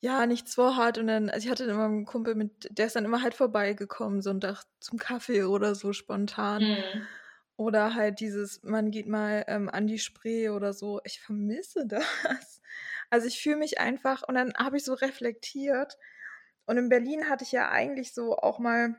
ja 0.00 0.26
nichts 0.26 0.54
vorhat 0.54 0.98
und 0.98 1.06
dann, 1.08 1.30
also 1.30 1.44
ich 1.46 1.50
hatte 1.50 1.64
immer 1.64 1.86
einen 1.86 2.04
Kumpel 2.06 2.34
mit, 2.34 2.68
der 2.70 2.86
ist 2.86 2.96
dann 2.96 3.04
immer 3.04 3.22
halt 3.22 3.34
vorbeigekommen, 3.34 4.22
Sonntag 4.22 4.64
zum 4.80 4.98
Kaffee 4.98 5.44
oder 5.44 5.74
so 5.74 5.92
spontan. 5.92 6.68
Mhm. 6.68 7.08
Oder 7.56 7.94
halt 7.94 8.20
dieses, 8.20 8.62
man 8.62 8.90
geht 8.90 9.06
mal 9.08 9.44
ähm, 9.48 9.70
an 9.70 9.86
die 9.86 9.98
Spree 9.98 10.50
oder 10.50 10.74
so. 10.74 11.00
Ich 11.04 11.20
vermisse 11.20 11.86
das. 11.86 12.60
Also 13.08 13.26
ich 13.28 13.40
fühle 13.40 13.56
mich 13.56 13.78
einfach 13.80 14.22
und 14.28 14.34
dann 14.34 14.52
habe 14.58 14.76
ich 14.76 14.84
so 14.84 14.92
reflektiert. 14.94 15.96
Und 16.66 16.76
in 16.78 16.88
Berlin 16.88 17.28
hatte 17.30 17.44
ich 17.44 17.52
ja 17.52 17.70
eigentlich 17.70 18.12
so 18.12 18.36
auch 18.36 18.58
mal 18.58 18.96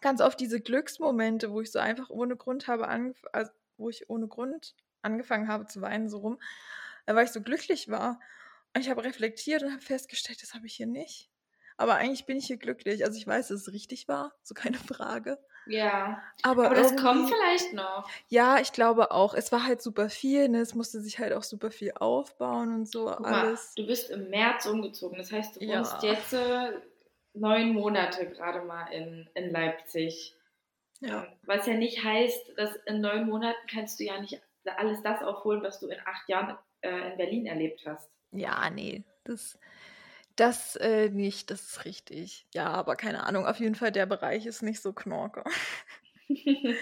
ganz 0.00 0.20
oft 0.20 0.38
diese 0.40 0.60
Glücksmomente, 0.60 1.50
wo 1.52 1.60
ich 1.60 1.70
so 1.72 1.78
einfach 1.78 2.10
ohne 2.10 2.36
Grund 2.36 2.68
habe, 2.68 2.88
also 3.32 3.50
wo 3.76 3.88
ich 3.90 4.08
ohne 4.10 4.28
Grund 4.28 4.74
angefangen 5.02 5.48
habe 5.48 5.66
zu 5.66 5.80
weinen, 5.80 6.08
so 6.08 6.18
rum, 6.18 6.38
äh, 7.06 7.14
weil 7.14 7.24
ich 7.24 7.32
so 7.32 7.42
glücklich 7.42 7.88
war. 7.88 8.20
Und 8.74 8.82
ich 8.82 8.90
habe 8.90 9.04
reflektiert 9.04 9.62
und 9.62 9.72
habe 9.72 9.82
festgestellt, 9.82 10.42
das 10.42 10.54
habe 10.54 10.66
ich 10.66 10.74
hier 10.74 10.86
nicht. 10.86 11.30
Aber 11.76 11.94
eigentlich 11.94 12.26
bin 12.26 12.36
ich 12.36 12.46
hier 12.46 12.58
glücklich. 12.58 13.04
Also 13.04 13.16
ich 13.18 13.26
weiß, 13.26 13.48
dass 13.48 13.62
es 13.62 13.72
richtig 13.72 14.06
war, 14.08 14.34
so 14.42 14.54
keine 14.54 14.78
Frage. 14.78 15.38
Ja, 15.66 16.22
Aber, 16.42 16.66
aber 16.66 16.74
das 16.74 16.96
kommt 16.96 17.28
vielleicht 17.28 17.72
noch. 17.74 18.08
ja, 18.28 18.58
ich 18.60 18.72
glaube 18.72 19.10
auch. 19.10 19.34
Es 19.34 19.52
war 19.52 19.64
halt 19.66 19.82
super 19.82 20.08
viel, 20.08 20.48
ne? 20.48 20.60
Es 20.60 20.74
musste 20.74 21.00
sich 21.00 21.18
halt 21.18 21.32
auch 21.32 21.42
super 21.42 21.70
viel 21.70 21.92
aufbauen 21.94 22.74
und 22.74 22.88
so 22.88 23.06
Guck 23.06 23.20
mal, 23.20 23.46
alles. 23.46 23.74
du 23.74 23.86
bist 23.86 24.10
im 24.10 24.30
März 24.30 24.66
umgezogen. 24.66 25.18
Das 25.18 25.30
heißt, 25.32 25.56
du 25.56 25.64
Ja. 25.64 25.78
wohnst 25.78 26.02
jetzt 26.02 26.32
äh, 26.32 26.72
neun 27.34 27.72
Monate 27.72 28.28
gerade 28.28 28.62
mal 28.62 28.86
in, 28.92 29.28
in 29.34 29.50
Leipzig. 29.50 30.36
Ja. 31.00 31.24
Ähm, 31.24 31.32
Was 31.44 31.66
ja 31.66 31.74
nicht 31.74 32.04
heißt, 32.04 32.58
dass 32.58 32.76
in 32.86 33.00
neun 33.00 33.26
Monaten 33.26 33.66
kannst 33.70 34.00
du 34.00 34.04
ja 34.04 34.20
nicht 34.20 34.40
alles 34.76 35.02
das 35.02 35.22
aufholen, 35.22 35.62
was 35.62 35.80
du 35.80 35.88
in 35.88 35.98
acht 36.04 36.28
Jahren 36.28 36.56
äh, 36.82 37.12
in 37.12 37.16
Berlin 37.16 37.46
erlebt 37.46 37.82
hast. 37.86 38.10
Ja, 38.32 38.68
nee, 38.70 39.04
das, 39.24 39.58
das 40.36 40.76
äh, 40.76 41.08
nicht, 41.08 41.50
das 41.50 41.62
ist 41.62 41.84
richtig. 41.84 42.46
Ja, 42.54 42.66
aber 42.66 42.96
keine 42.96 43.24
Ahnung, 43.24 43.46
auf 43.46 43.58
jeden 43.58 43.74
Fall 43.74 43.92
der 43.92 44.06
Bereich 44.06 44.46
ist 44.46 44.62
nicht 44.62 44.80
so 44.80 44.92
knorke. 44.92 45.44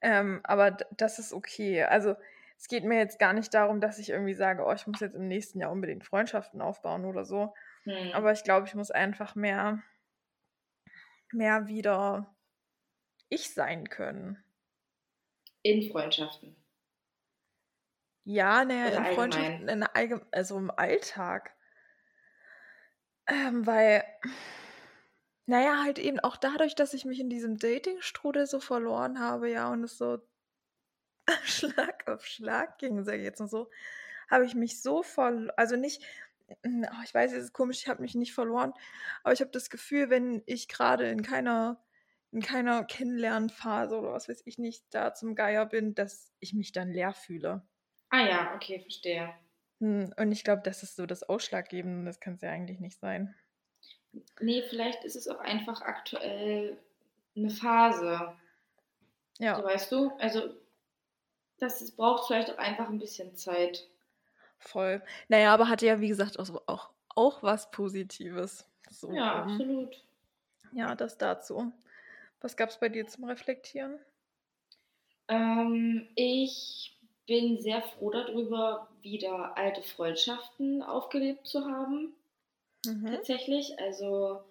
ähm, 0.00 0.40
aber 0.44 0.70
das 0.70 1.18
ist 1.18 1.32
okay. 1.32 1.82
Also 1.82 2.14
es 2.56 2.68
geht 2.68 2.84
mir 2.84 2.98
jetzt 2.98 3.18
gar 3.18 3.32
nicht 3.32 3.52
darum, 3.54 3.80
dass 3.80 3.98
ich 3.98 4.10
irgendwie 4.10 4.34
sage, 4.34 4.64
oh, 4.64 4.72
ich 4.72 4.86
muss 4.86 5.00
jetzt 5.00 5.14
im 5.14 5.28
nächsten 5.28 5.60
Jahr 5.60 5.70
unbedingt 5.70 6.04
Freundschaften 6.04 6.60
aufbauen 6.60 7.04
oder 7.04 7.24
so. 7.24 7.54
Hm. 7.88 8.12
Aber 8.12 8.32
ich 8.32 8.44
glaube, 8.44 8.66
ich 8.68 8.74
muss 8.74 8.90
einfach 8.92 9.34
mehr, 9.34 9.82
mehr 11.32 11.66
wieder 11.68 12.36
ich 13.30 13.54
sein 13.54 13.88
können. 13.88 14.44
in 15.62 15.88
Freundschaften. 15.88 16.56
Ja, 18.24 18.64
naja, 18.64 18.90
Oder 18.90 18.96
in 18.96 19.06
allgemein? 19.06 19.64
Freundschaften, 19.64 19.68
in 19.68 19.82
allgem 19.82 20.24
also 20.30 20.56
im 20.56 20.70
Alltag. 20.70 21.56
Ähm, 23.26 23.66
weil, 23.66 24.04
naja, 25.46 25.82
halt 25.82 25.98
eben 25.98 26.20
auch 26.20 26.36
dadurch, 26.36 26.76
dass 26.76 26.94
ich 26.94 27.04
mich 27.04 27.18
in 27.18 27.28
diesem 27.28 27.56
Dating-Strudel 27.58 28.46
so 28.46 28.60
verloren 28.60 29.18
habe, 29.18 29.50
ja, 29.50 29.68
und 29.72 29.82
es 29.82 29.98
so 29.98 30.18
Schlag 31.44 32.08
auf 32.08 32.26
Schlag 32.26 32.78
ging, 32.78 33.04
sage 33.04 33.18
ich 33.18 33.24
jetzt 33.24 33.40
mal 33.40 33.48
so, 33.48 33.70
habe 34.30 34.44
ich 34.44 34.54
mich 34.54 34.82
so 34.82 35.02
verloren, 35.02 35.50
also 35.56 35.76
nicht, 35.76 36.02
oh, 36.64 37.02
ich 37.04 37.14
weiß, 37.14 37.32
es 37.32 37.44
ist 37.44 37.52
komisch, 37.52 37.78
ich 37.82 37.88
habe 37.88 38.02
mich 38.02 38.14
nicht 38.14 38.34
verloren, 38.34 38.72
aber 39.22 39.32
ich 39.32 39.40
habe 39.40 39.50
das 39.50 39.70
Gefühl, 39.70 40.10
wenn 40.10 40.42
ich 40.46 40.68
gerade 40.68 41.08
in 41.10 41.22
keiner, 41.22 41.84
in 42.32 42.40
keiner 42.42 42.84
Kennenlernphase 42.84 43.98
oder 43.98 44.12
was 44.12 44.28
weiß 44.28 44.42
ich 44.46 44.58
nicht, 44.58 44.84
da 44.90 45.14
zum 45.14 45.34
Geier 45.34 45.66
bin, 45.66 45.94
dass 45.94 46.32
ich 46.40 46.54
mich 46.54 46.72
dann 46.72 46.90
leer 46.92 47.12
fühle. 47.14 47.66
Ah 48.10 48.20
ja, 48.26 48.54
okay, 48.54 48.80
verstehe. 48.80 49.34
Hm, 49.80 50.12
Und 50.16 50.30
ich 50.32 50.44
glaube, 50.44 50.62
das 50.64 50.82
ist 50.84 50.94
so 50.96 51.04
das 51.06 51.22
Ausschlaggebende, 51.24 52.04
das 52.04 52.20
kann 52.20 52.34
es 52.34 52.42
ja 52.42 52.50
eigentlich 52.50 52.78
nicht 52.80 52.98
sein. 53.00 53.34
Nee, 54.40 54.62
vielleicht 54.62 55.04
ist 55.04 55.16
es 55.16 55.28
auch 55.28 55.38
einfach 55.40 55.82
aktuell 55.82 56.78
eine 57.36 57.50
Phase. 57.50 58.34
So, 59.52 59.62
Ja, 59.62 59.62
weißt 59.62 59.92
du? 59.92 60.10
Also, 60.18 60.54
das 61.58 61.90
braucht 61.94 62.26
vielleicht 62.26 62.50
auch 62.50 62.58
einfach 62.58 62.88
ein 62.88 62.98
bisschen 62.98 63.36
Zeit. 63.36 63.86
Voll. 64.58 65.02
Naja, 65.28 65.52
aber 65.54 65.68
hatte 65.68 65.86
ja, 65.86 66.00
wie 66.00 66.08
gesagt, 66.08 66.38
auch, 66.38 66.62
auch, 66.66 66.90
auch 67.14 67.42
was 67.42 67.70
Positives. 67.70 68.66
So, 68.90 69.10
Ja, 69.12 69.32
ähm, 69.32 69.66
absolut. 69.66 70.04
ja, 70.72 70.94
das 70.94 71.18
dazu. 71.18 71.72
Was 72.40 72.56
gab 72.56 72.70
es 72.70 72.78
bei 72.80 72.88
dir 72.90 73.06
zum 73.08 73.24
Reflektieren? 73.24 74.00
Ähm, 75.28 76.08
ich 76.16 76.98
bin 77.26 77.60
sehr 77.60 77.82
froh 77.82 78.10
darüber, 78.10 78.88
wieder 79.02 79.56
alte 79.56 79.82
Freundschaften 79.82 80.82
aufgelebt 80.82 81.46
zu 81.46 81.64
haben. 81.66 82.14
Mhm. 82.84 83.06
Tatsächlich. 83.10 83.78
Also, 83.80 84.44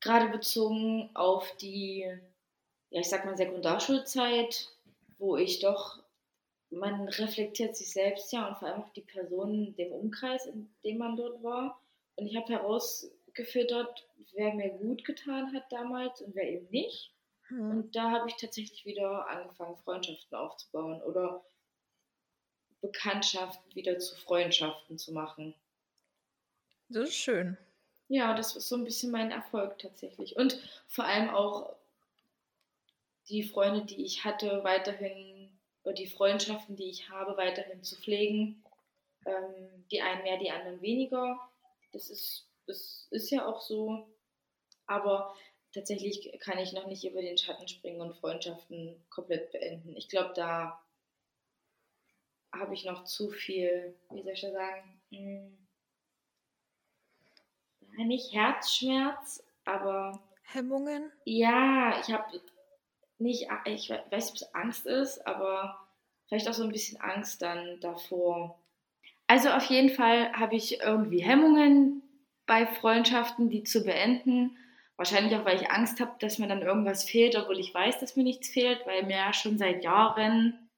gerade 0.00 0.28
bezogen 0.28 1.10
auf 1.14 1.56
die, 1.56 2.00
ja, 2.90 3.00
ich 3.00 3.08
sag 3.08 3.24
mal, 3.24 3.36
Sekundarschulzeit, 3.36 4.70
wo 5.18 5.36
ich 5.36 5.60
doch, 5.60 6.02
man 6.70 7.08
reflektiert 7.08 7.76
sich 7.76 7.92
selbst 7.92 8.32
ja 8.32 8.48
und 8.48 8.58
vor 8.58 8.68
allem 8.68 8.82
auch 8.82 8.92
die 8.92 9.02
Personen, 9.02 9.74
dem 9.76 9.92
Umkreis, 9.92 10.46
in 10.46 10.70
dem 10.84 10.98
man 10.98 11.16
dort 11.16 11.42
war. 11.42 11.80
Und 12.16 12.26
ich 12.26 12.36
habe 12.36 12.52
herausgefiltert, 12.52 14.06
wer 14.34 14.54
mir 14.54 14.70
gut 14.70 15.04
getan 15.04 15.54
hat 15.54 15.70
damals 15.70 16.20
und 16.20 16.34
wer 16.34 16.48
eben 16.48 16.68
nicht. 16.70 17.12
Hm. 17.48 17.70
Und 17.70 17.96
da 17.96 18.10
habe 18.10 18.28
ich 18.28 18.36
tatsächlich 18.36 18.84
wieder 18.84 19.28
angefangen, 19.28 19.76
Freundschaften 19.84 20.36
aufzubauen 20.36 21.02
oder 21.02 21.42
Bekanntschaften 22.80 23.74
wieder 23.74 23.98
zu 23.98 24.14
Freundschaften 24.16 24.98
zu 24.98 25.12
machen. 25.12 25.54
Das 26.88 27.08
ist 27.08 27.16
schön. 27.16 27.56
Ja, 28.08 28.34
das 28.34 28.56
ist 28.56 28.68
so 28.68 28.76
ein 28.76 28.84
bisschen 28.84 29.10
mein 29.10 29.30
Erfolg 29.30 29.78
tatsächlich. 29.78 30.36
Und 30.36 30.58
vor 30.86 31.04
allem 31.04 31.28
auch 31.30 31.74
die 33.28 33.42
Freunde, 33.42 33.84
die 33.84 34.04
ich 34.04 34.24
hatte, 34.24 34.64
weiterhin, 34.64 35.37
die 35.92 36.06
Freundschaften, 36.06 36.76
die 36.76 36.90
ich 36.90 37.08
habe, 37.10 37.36
weiterhin 37.36 37.82
zu 37.82 37.96
pflegen. 37.96 38.62
Ähm, 39.26 39.84
die 39.90 40.00
einen 40.00 40.22
mehr, 40.22 40.38
die 40.38 40.50
anderen 40.50 40.80
weniger. 40.80 41.38
Das 41.92 42.10
ist, 42.10 42.46
das 42.66 43.08
ist 43.10 43.30
ja 43.30 43.46
auch 43.46 43.60
so. 43.60 44.06
Aber 44.86 45.34
tatsächlich 45.72 46.38
kann 46.40 46.58
ich 46.58 46.72
noch 46.72 46.86
nicht 46.86 47.04
über 47.04 47.20
den 47.20 47.38
Schatten 47.38 47.68
springen 47.68 48.00
und 48.00 48.16
Freundschaften 48.16 49.02
komplett 49.10 49.52
beenden. 49.52 49.96
Ich 49.96 50.08
glaube, 50.08 50.32
da 50.34 50.80
habe 52.52 52.74
ich 52.74 52.84
noch 52.84 53.04
zu 53.04 53.30
viel, 53.30 53.94
wie 54.10 54.22
soll 54.22 54.32
ich 54.32 54.40
das 54.40 54.52
sagen? 54.52 55.00
Hm, 55.10 55.58
nicht 58.06 58.32
Herzschmerz, 58.32 59.42
aber 59.64 60.22
Hemmungen? 60.42 61.12
ja, 61.24 62.00
ich 62.00 62.12
habe 62.12 62.40
nicht, 63.18 63.48
ich 63.64 63.90
weiß 63.90 64.02
nicht, 64.10 64.30
ob 64.30 64.34
es 64.34 64.54
Angst 64.54 64.86
ist, 64.86 65.26
aber 65.26 65.88
vielleicht 66.28 66.48
auch 66.48 66.54
so 66.54 66.64
ein 66.64 66.72
bisschen 66.72 67.00
Angst 67.00 67.42
dann 67.42 67.80
davor. 67.80 68.60
Also 69.26 69.50
auf 69.50 69.64
jeden 69.64 69.90
Fall 69.90 70.32
habe 70.32 70.56
ich 70.56 70.80
irgendwie 70.80 71.22
Hemmungen 71.22 72.02
bei 72.46 72.66
Freundschaften, 72.66 73.50
die 73.50 73.62
zu 73.62 73.84
beenden. 73.84 74.56
Wahrscheinlich 74.96 75.36
auch, 75.36 75.44
weil 75.44 75.60
ich 75.60 75.70
Angst 75.70 76.00
habe, 76.00 76.16
dass 76.18 76.38
mir 76.38 76.48
dann 76.48 76.62
irgendwas 76.62 77.04
fehlt, 77.04 77.36
obwohl 77.36 77.58
ich 77.58 77.72
weiß, 77.72 78.00
dass 78.00 78.16
mir 78.16 78.24
nichts 78.24 78.48
fehlt, 78.48 78.84
weil 78.86 79.04
mir 79.04 79.16
ja 79.16 79.32
schon 79.32 79.58
seit 79.58 79.84
Jahren 79.84 80.68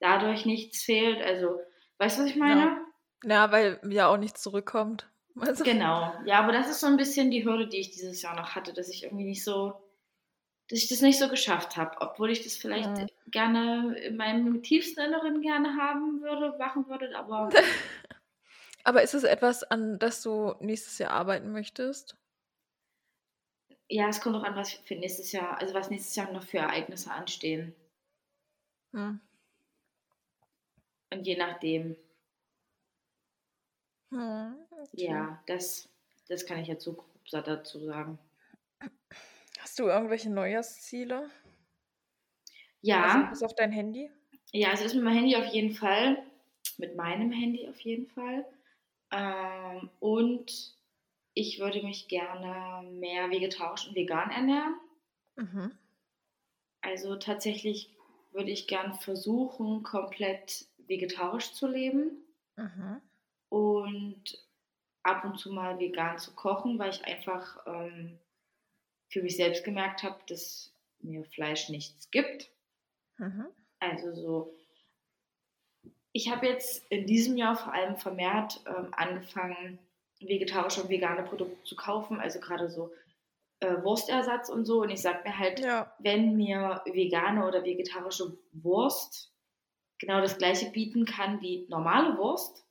dadurch 0.00 0.44
nichts 0.44 0.82
fehlt. 0.82 1.22
Also, 1.22 1.60
weißt 1.98 2.18
du, 2.18 2.22
was 2.22 2.30
ich 2.30 2.36
meine? 2.36 2.78
Ja, 3.24 3.50
weil 3.52 3.80
ja 3.88 4.08
auch 4.08 4.18
nichts 4.18 4.42
zurückkommt. 4.42 5.06
Also, 5.40 5.62
Genau. 5.62 6.12
Ja, 6.26 6.40
aber 6.40 6.52
das 6.52 6.68
ist 6.68 6.80
so 6.80 6.88
ein 6.88 6.96
bisschen 6.96 7.30
die 7.30 7.44
Hürde, 7.44 7.68
die 7.68 7.78
ich 7.78 7.92
dieses 7.92 8.20
Jahr 8.20 8.34
noch 8.34 8.56
hatte, 8.56 8.74
dass 8.74 8.88
ich 8.88 9.04
irgendwie 9.04 9.24
nicht 9.24 9.44
so, 9.44 9.74
dass 10.70 10.78
ich 10.80 10.88
das 10.88 11.02
nicht 11.02 11.18
so 11.18 11.28
geschafft 11.28 11.76
habe, 11.76 12.00
obwohl 12.00 12.30
ich 12.30 12.42
das 12.44 12.56
vielleicht 12.56 12.92
Mhm. 12.92 13.08
gerne 13.30 13.96
in 13.98 14.16
meinem 14.16 14.62
tiefsten 14.62 15.00
Inneren 15.00 15.42
gerne 15.42 15.76
haben 15.76 16.22
würde, 16.22 16.56
machen 16.58 16.88
würde, 16.88 17.14
aber 17.16 17.60
Aber 18.84 19.02
ist 19.02 19.14
es 19.14 19.24
etwas, 19.24 19.62
an 19.62 19.98
das 19.98 20.22
du 20.22 20.54
nächstes 20.60 20.98
Jahr 20.98 21.12
arbeiten 21.12 21.50
möchtest? 21.52 22.16
ja, 23.90 24.08
es 24.08 24.22
kommt 24.22 24.36
auch 24.36 24.42
an, 24.42 24.56
was 24.56 24.72
für 24.72 24.94
nächstes 24.94 25.32
Jahr, 25.32 25.60
also 25.60 25.74
was 25.74 25.90
nächstes 25.90 26.16
Jahr 26.16 26.32
noch 26.32 26.42
für 26.44 26.56
Ereignisse 26.58 27.10
anstehen. 27.12 27.74
Hm. 28.92 29.20
Und 31.12 31.26
je 31.26 31.36
nachdem, 31.36 31.96
Hm, 34.10 34.66
okay. 34.84 35.26
ja, 35.26 35.42
das, 35.46 35.88
das 36.28 36.46
kann 36.46 36.60
ich 36.60 36.68
jetzt 36.68 36.84
so 36.84 36.92
grob 36.92 37.06
dazu 37.30 37.80
sagen. 37.84 38.18
Hast 39.60 39.78
du 39.78 39.84
irgendwelche 39.86 40.28
Neujahrsziele? 40.28 41.30
Ja. 42.82 43.02
Also 43.02 43.24
bis 43.26 43.42
auf 43.42 43.54
dein 43.54 43.72
Handy? 43.72 44.10
Ja, 44.52 44.70
also 44.70 44.84
das 44.84 44.94
mit 44.94 45.02
meinem 45.04 45.16
Handy 45.18 45.36
auf 45.36 45.46
jeden 45.46 45.72
Fall. 45.72 46.22
Mit 46.78 46.96
meinem 46.96 47.30
Handy 47.32 47.68
auf 47.68 47.80
jeden 47.80 48.06
Fall. 48.08 48.46
Ähm, 49.12 49.90
und 50.00 50.74
ich 51.34 51.60
würde 51.60 51.82
mich 51.82 52.08
gerne 52.08 52.88
mehr 52.90 53.30
vegetarisch 53.30 53.88
und 53.88 53.96
vegan 53.96 54.30
ernähren. 54.30 54.76
Mhm. 55.36 55.70
Also 56.82 57.16
tatsächlich 57.16 57.96
würde 58.32 58.50
ich 58.50 58.66
gern 58.66 58.92
versuchen, 58.92 59.82
komplett 59.82 60.66
vegetarisch 60.76 61.54
zu 61.54 61.66
leben 61.66 62.22
Mhm. 62.56 63.00
und 63.48 64.38
ab 65.02 65.24
und 65.24 65.38
zu 65.38 65.52
mal 65.52 65.78
vegan 65.78 66.18
zu 66.18 66.34
kochen, 66.34 66.78
weil 66.78 66.90
ich 66.90 67.04
einfach 67.04 67.64
ähm, 67.66 68.18
für 69.10 69.22
mich 69.22 69.36
selbst 69.36 69.64
gemerkt 69.64 70.02
habe, 70.02 70.18
dass 70.28 70.72
mir 71.00 71.24
Fleisch 71.24 71.68
nichts 71.68 72.10
gibt. 72.10 72.50
Mhm. 73.18 73.46
Also 73.80 74.14
so, 74.14 74.54
ich 76.12 76.30
habe 76.30 76.46
jetzt 76.46 76.84
in 76.90 77.06
diesem 77.06 77.36
Jahr 77.36 77.56
vor 77.56 77.72
allem 77.72 77.96
vermehrt 77.96 78.60
ähm, 78.66 78.88
angefangen, 78.92 79.78
vegetarische 80.20 80.82
und 80.82 80.90
vegane 80.90 81.22
Produkte 81.22 81.62
zu 81.64 81.76
kaufen, 81.76 82.20
also 82.20 82.40
gerade 82.40 82.68
so 82.68 82.92
äh, 83.60 83.82
Wurstersatz 83.82 84.48
und 84.48 84.64
so. 84.64 84.82
Und 84.82 84.90
ich 84.90 85.00
sage 85.00 85.20
mir 85.24 85.38
halt, 85.38 85.60
Ja. 85.60 85.94
wenn 85.98 86.36
mir 86.36 86.82
vegane 86.84 87.46
oder 87.46 87.64
vegetarische 87.64 88.36
Wurst 88.52 89.32
genau 89.98 90.20
das 90.20 90.38
gleiche 90.38 90.70
bieten 90.70 91.04
kann 91.04 91.40
wie 91.40 91.66
normale 91.68 92.16
Wurst, 92.18 92.64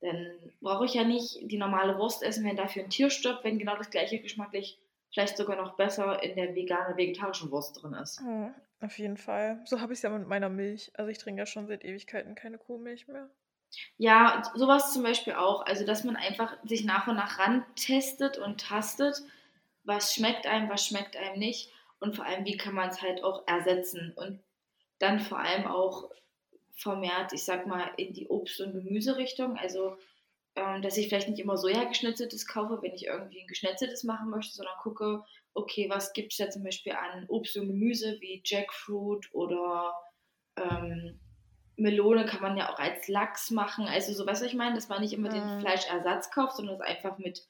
dann 0.00 0.36
brauche 0.60 0.84
ich 0.84 0.94
ja 0.94 1.04
nicht 1.04 1.38
die 1.42 1.56
normale 1.58 1.98
Wurst 1.98 2.22
essen, 2.22 2.44
wenn 2.44 2.56
dafür 2.56 2.84
ein 2.84 2.90
Tier 2.90 3.10
stirbt, 3.10 3.44
wenn 3.44 3.58
genau 3.58 3.76
das 3.76 3.90
gleiche 3.90 4.20
geschmacklich 4.20 4.78
vielleicht 5.12 5.36
sogar 5.36 5.56
noch 5.56 5.76
besser 5.76 6.22
in 6.22 6.36
der 6.36 6.54
veganen, 6.54 6.96
vegetarischen 6.96 7.50
Wurst 7.50 7.82
drin 7.82 7.94
ist. 7.94 8.20
Mhm. 8.20 8.54
Auf 8.80 8.98
jeden 8.98 9.16
Fall. 9.16 9.62
So 9.64 9.80
habe 9.80 9.92
ich 9.92 9.98
es 10.00 10.02
ja 10.02 10.10
mit 10.10 10.28
meiner 10.28 10.50
Milch. 10.50 10.92
Also 10.94 11.10
ich 11.10 11.18
trinke 11.18 11.40
ja 11.40 11.46
schon 11.46 11.66
seit 11.66 11.84
Ewigkeiten 11.84 12.34
keine 12.34 12.58
Kuhmilch 12.58 13.08
mehr. 13.08 13.30
Ja, 13.96 14.42
sowas 14.54 14.92
zum 14.92 15.02
Beispiel 15.02 15.34
auch. 15.34 15.64
Also, 15.66 15.84
dass 15.84 16.04
man 16.04 16.16
einfach 16.16 16.56
sich 16.64 16.84
nach 16.84 17.06
und 17.08 17.16
nach 17.16 17.38
rantestet 17.38 18.38
und 18.38 18.60
tastet, 18.60 19.22
was 19.84 20.14
schmeckt 20.14 20.46
einem, 20.46 20.68
was 20.68 20.86
schmeckt 20.86 21.16
einem 21.16 21.38
nicht 21.38 21.72
und 22.00 22.16
vor 22.16 22.24
allem, 22.24 22.44
wie 22.44 22.56
kann 22.56 22.74
man 22.74 22.88
es 22.90 23.02
halt 23.02 23.22
auch 23.24 23.46
ersetzen 23.46 24.12
und 24.16 24.40
dann 24.98 25.20
vor 25.20 25.38
allem 25.38 25.66
auch 25.66 26.10
vermehrt, 26.74 27.32
ich 27.32 27.44
sag 27.44 27.66
mal, 27.66 27.90
in 27.96 28.12
die 28.12 28.28
Obst- 28.28 28.60
und 28.60 28.72
Gemüserichtung. 28.72 29.56
Also, 29.56 29.98
dass 30.82 30.96
ich 30.96 31.08
vielleicht 31.08 31.28
nicht 31.28 31.40
immer 31.40 31.56
Soja 31.56 31.84
geschnetzeltes 31.84 32.46
kaufe, 32.46 32.80
wenn 32.82 32.94
ich 32.94 33.06
irgendwie 33.06 33.42
ein 33.42 33.46
geschnetzeltes 33.46 34.04
machen 34.04 34.30
möchte, 34.30 34.54
sondern 34.54 34.76
gucke, 34.78 35.22
okay, 35.54 35.88
was 35.90 36.12
gibt 36.12 36.32
es 36.32 36.38
da 36.38 36.50
zum 36.50 36.64
Beispiel 36.64 36.92
an 36.92 37.26
Obst 37.28 37.56
und 37.56 37.68
Gemüse 37.68 38.18
wie 38.20 38.42
Jackfruit 38.44 39.28
oder 39.32 39.94
ähm, 40.56 41.20
Melone 41.76 42.24
kann 42.26 42.40
man 42.42 42.56
ja 42.56 42.72
auch 42.72 42.78
als 42.78 43.08
Lachs 43.08 43.50
machen. 43.50 43.86
Also 43.86 44.12
so, 44.14 44.26
was 44.26 44.42
ich 44.42 44.54
meine, 44.54 44.74
dass 44.74 44.88
man 44.88 45.02
nicht 45.02 45.12
immer 45.12 45.28
den 45.28 45.44
Mhm. 45.44 45.60
Fleischersatz 45.60 46.30
kauft, 46.30 46.56
sondern 46.56 46.76
es 46.76 46.80
einfach 46.80 47.18
mit 47.18 47.46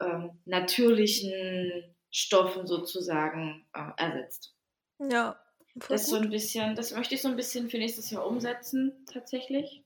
ähm, 0.00 0.40
natürlichen 0.44 1.96
Stoffen 2.10 2.66
sozusagen 2.66 3.66
äh, 3.74 3.90
ersetzt. 3.96 4.56
Ja, 4.98 5.40
Das 5.88 6.06
so 6.08 6.16
ein 6.16 6.30
bisschen, 6.30 6.74
das 6.76 6.92
möchte 6.92 7.14
ich 7.14 7.22
so 7.22 7.28
ein 7.28 7.36
bisschen 7.36 7.70
für 7.70 7.78
nächstes 7.78 8.10
Jahr 8.10 8.26
umsetzen, 8.26 9.04
tatsächlich. 9.12 9.84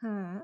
Hm. 0.00 0.42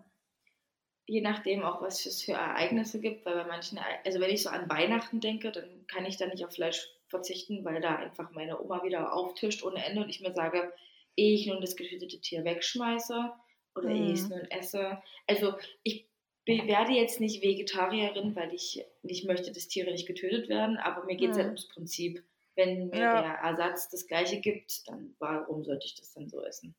Je 1.08 1.22
nachdem 1.22 1.62
auch, 1.62 1.80
was 1.80 2.04
es 2.04 2.22
für 2.22 2.32
Ereignisse 2.32 3.00
gibt, 3.00 3.24
weil 3.24 3.34
bei 3.34 3.44
manchen, 3.46 3.78
also 4.04 4.20
wenn 4.20 4.30
ich 4.30 4.42
so 4.42 4.50
an 4.50 4.68
Weihnachten 4.68 5.20
denke, 5.20 5.50
dann 5.50 5.86
kann 5.86 6.04
ich 6.04 6.18
da 6.18 6.26
nicht 6.26 6.44
auf 6.44 6.52
Fleisch 6.52 6.86
verzichten, 7.08 7.64
weil 7.64 7.80
da 7.80 7.96
einfach 7.96 8.30
meine 8.32 8.60
Oma 8.60 8.84
wieder 8.84 9.12
auftischt 9.14 9.62
ohne 9.64 9.82
Ende 9.84 10.02
und 10.02 10.10
ich 10.10 10.20
mir 10.20 10.34
sage, 10.34 10.72
ehe 11.16 11.34
ich 11.34 11.46
nun 11.46 11.62
das 11.62 11.76
getötete 11.76 12.20
Tier 12.20 12.44
wegschmeiße 12.44 13.32
oder 13.74 13.88
ehe 13.90 14.12
ich 14.12 14.20
es 14.20 14.28
Hm. 14.28 14.36
nun 14.38 14.50
esse. 14.50 15.02
Also 15.26 15.54
ich 15.82 16.06
werde 16.46 16.92
jetzt 16.92 17.20
nicht 17.20 17.42
Vegetarierin, 17.42 18.36
weil 18.36 18.52
ich 18.52 18.84
nicht 19.02 19.24
möchte, 19.24 19.50
dass 19.52 19.68
Tiere 19.68 19.90
nicht 19.92 20.06
getötet 20.06 20.48
werden, 20.50 20.76
aber 20.76 21.04
mir 21.06 21.16
geht 21.16 21.30
es 21.30 21.36
halt 21.38 21.46
Hm. 21.46 21.54
ums 21.54 21.68
Prinzip. 21.68 22.22
Wenn 22.54 22.88
mir 22.88 22.98
Ja. 22.98 23.22
der 23.22 23.32
Ersatz 23.34 23.88
das 23.88 24.06
gleiche 24.06 24.40
gibt, 24.40 24.86
dann 24.88 25.14
warum 25.20 25.64
sollte 25.64 25.86
ich 25.86 25.94
das 25.94 26.12
dann 26.12 26.28
so 26.28 26.42
essen? 26.44 26.74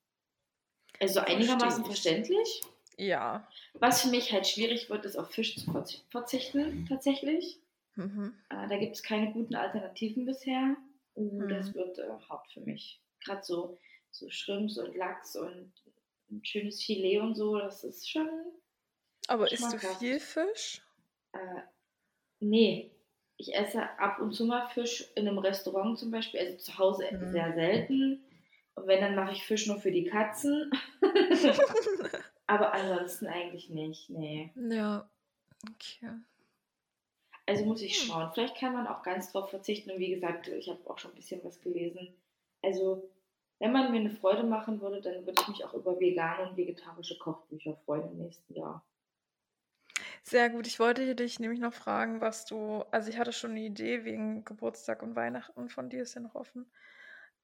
Also 0.99 1.19
einigermaßen 1.21 1.81
ich. 1.81 1.87
verständlich. 1.87 2.61
Ja. 2.99 3.47
Was 3.75 4.01
für 4.01 4.09
mich 4.09 4.33
halt 4.33 4.45
schwierig 4.45 4.89
wird, 4.89 5.05
ist 5.05 5.15
auf 5.15 5.31
Fisch 5.31 5.55
zu 5.55 5.71
verzi- 5.71 6.01
verzichten, 6.09 6.85
tatsächlich. 6.87 7.57
Mhm. 7.95 8.33
Äh, 8.49 8.67
da 8.67 8.77
gibt 8.77 8.95
es 8.95 9.03
keine 9.03 9.31
guten 9.31 9.55
Alternativen 9.55 10.25
bisher. 10.25 10.75
Uh, 11.15 11.47
das 11.47 11.67
Hm. 11.67 11.75
wird 11.75 11.97
äh, 11.99 12.09
hart 12.29 12.45
für 12.51 12.59
mich. 12.61 13.01
Gerade 13.23 13.41
so, 13.43 13.77
so 14.11 14.29
Shrimps 14.29 14.77
und 14.77 14.95
Lachs 14.95 15.35
und 15.35 15.71
ein 16.29 16.43
schönes 16.45 16.83
Filet 16.83 17.19
und 17.19 17.35
so, 17.35 17.57
das 17.57 17.83
ist 17.83 18.09
schon. 18.09 18.29
Aber 19.27 19.51
isst 19.51 19.71
du 19.73 19.77
viel 19.79 20.19
Fisch? 20.19 20.81
Äh, 21.33 21.61
nee, 22.39 22.91
ich 23.37 23.55
esse 23.55 23.81
ab 23.99 24.19
und 24.19 24.33
zu 24.33 24.45
mal 24.45 24.67
Fisch 24.69 25.09
in 25.15 25.27
einem 25.27 25.37
Restaurant 25.39 25.97
zum 25.97 26.11
Beispiel, 26.11 26.39
also 26.41 26.57
zu 26.57 26.77
Hause 26.77 27.05
Mhm. 27.11 27.31
sehr 27.31 27.53
selten. 27.53 28.23
Und 28.75 28.87
wenn, 28.87 29.01
dann 29.01 29.15
mache 29.15 29.33
ich 29.33 29.43
Fisch 29.43 29.67
nur 29.67 29.79
für 29.79 29.91
die 29.91 30.03
Katzen. 30.05 30.69
Aber 32.49 32.73
ansonsten 32.73 33.27
eigentlich 33.27 33.69
nicht, 33.69 34.09
nee. 34.09 34.51
ja. 34.55 35.07
Okay. 35.69 36.09
Also 37.45 37.65
muss 37.65 37.81
ich 37.83 37.95
Hm. 38.01 38.07
schauen. 38.07 38.31
Vielleicht 38.33 38.57
kann 38.57 38.73
man 38.73 38.87
auch 38.87 39.03
ganz 39.03 39.31
drauf 39.31 39.51
verzichten. 39.51 39.91
Und 39.91 39.99
wie 39.99 40.09
gesagt, 40.15 40.47
ich 40.47 40.67
habe 40.67 40.79
auch 40.89 40.97
schon 40.97 41.11
ein 41.11 41.15
bisschen 41.15 41.43
was 41.43 41.61
gelesen. 41.61 42.15
Also, 42.63 43.07
wenn 43.59 43.71
man 43.71 43.91
mir 43.91 43.99
eine 43.99 44.09
Freude 44.09 44.43
machen 44.43 44.81
würde, 44.81 44.99
dann 45.01 45.25
würde 45.27 45.39
ich 45.41 45.47
mich 45.47 45.63
auch 45.63 45.73
über 45.75 45.99
vegane 45.99 46.49
und 46.49 46.57
vegetarische 46.57 47.19
Kochbücher 47.19 47.75
freuen 47.85 48.09
im 48.11 48.17
nächsten 48.17 48.55
Jahr. 48.55 48.83
Sehr 50.23 50.49
gut. 50.49 50.65
Ich 50.65 50.79
wollte 50.79 51.15
dich 51.15 51.39
nämlich 51.39 51.59
noch 51.59 51.73
fragen, 51.73 52.19
was 52.19 52.45
du. 52.45 52.81
Also, 52.91 53.09
ich 53.11 53.19
hatte 53.19 53.33
schon 53.33 53.51
eine 53.51 53.61
Idee 53.61 54.05
wegen 54.05 54.43
Geburtstag 54.43 55.03
und 55.03 55.15
Weihnachten 55.15 55.69
von 55.69 55.89
dir, 55.89 56.01
ist 56.01 56.15
ja 56.15 56.21
noch 56.21 56.35
offen. 56.35 56.71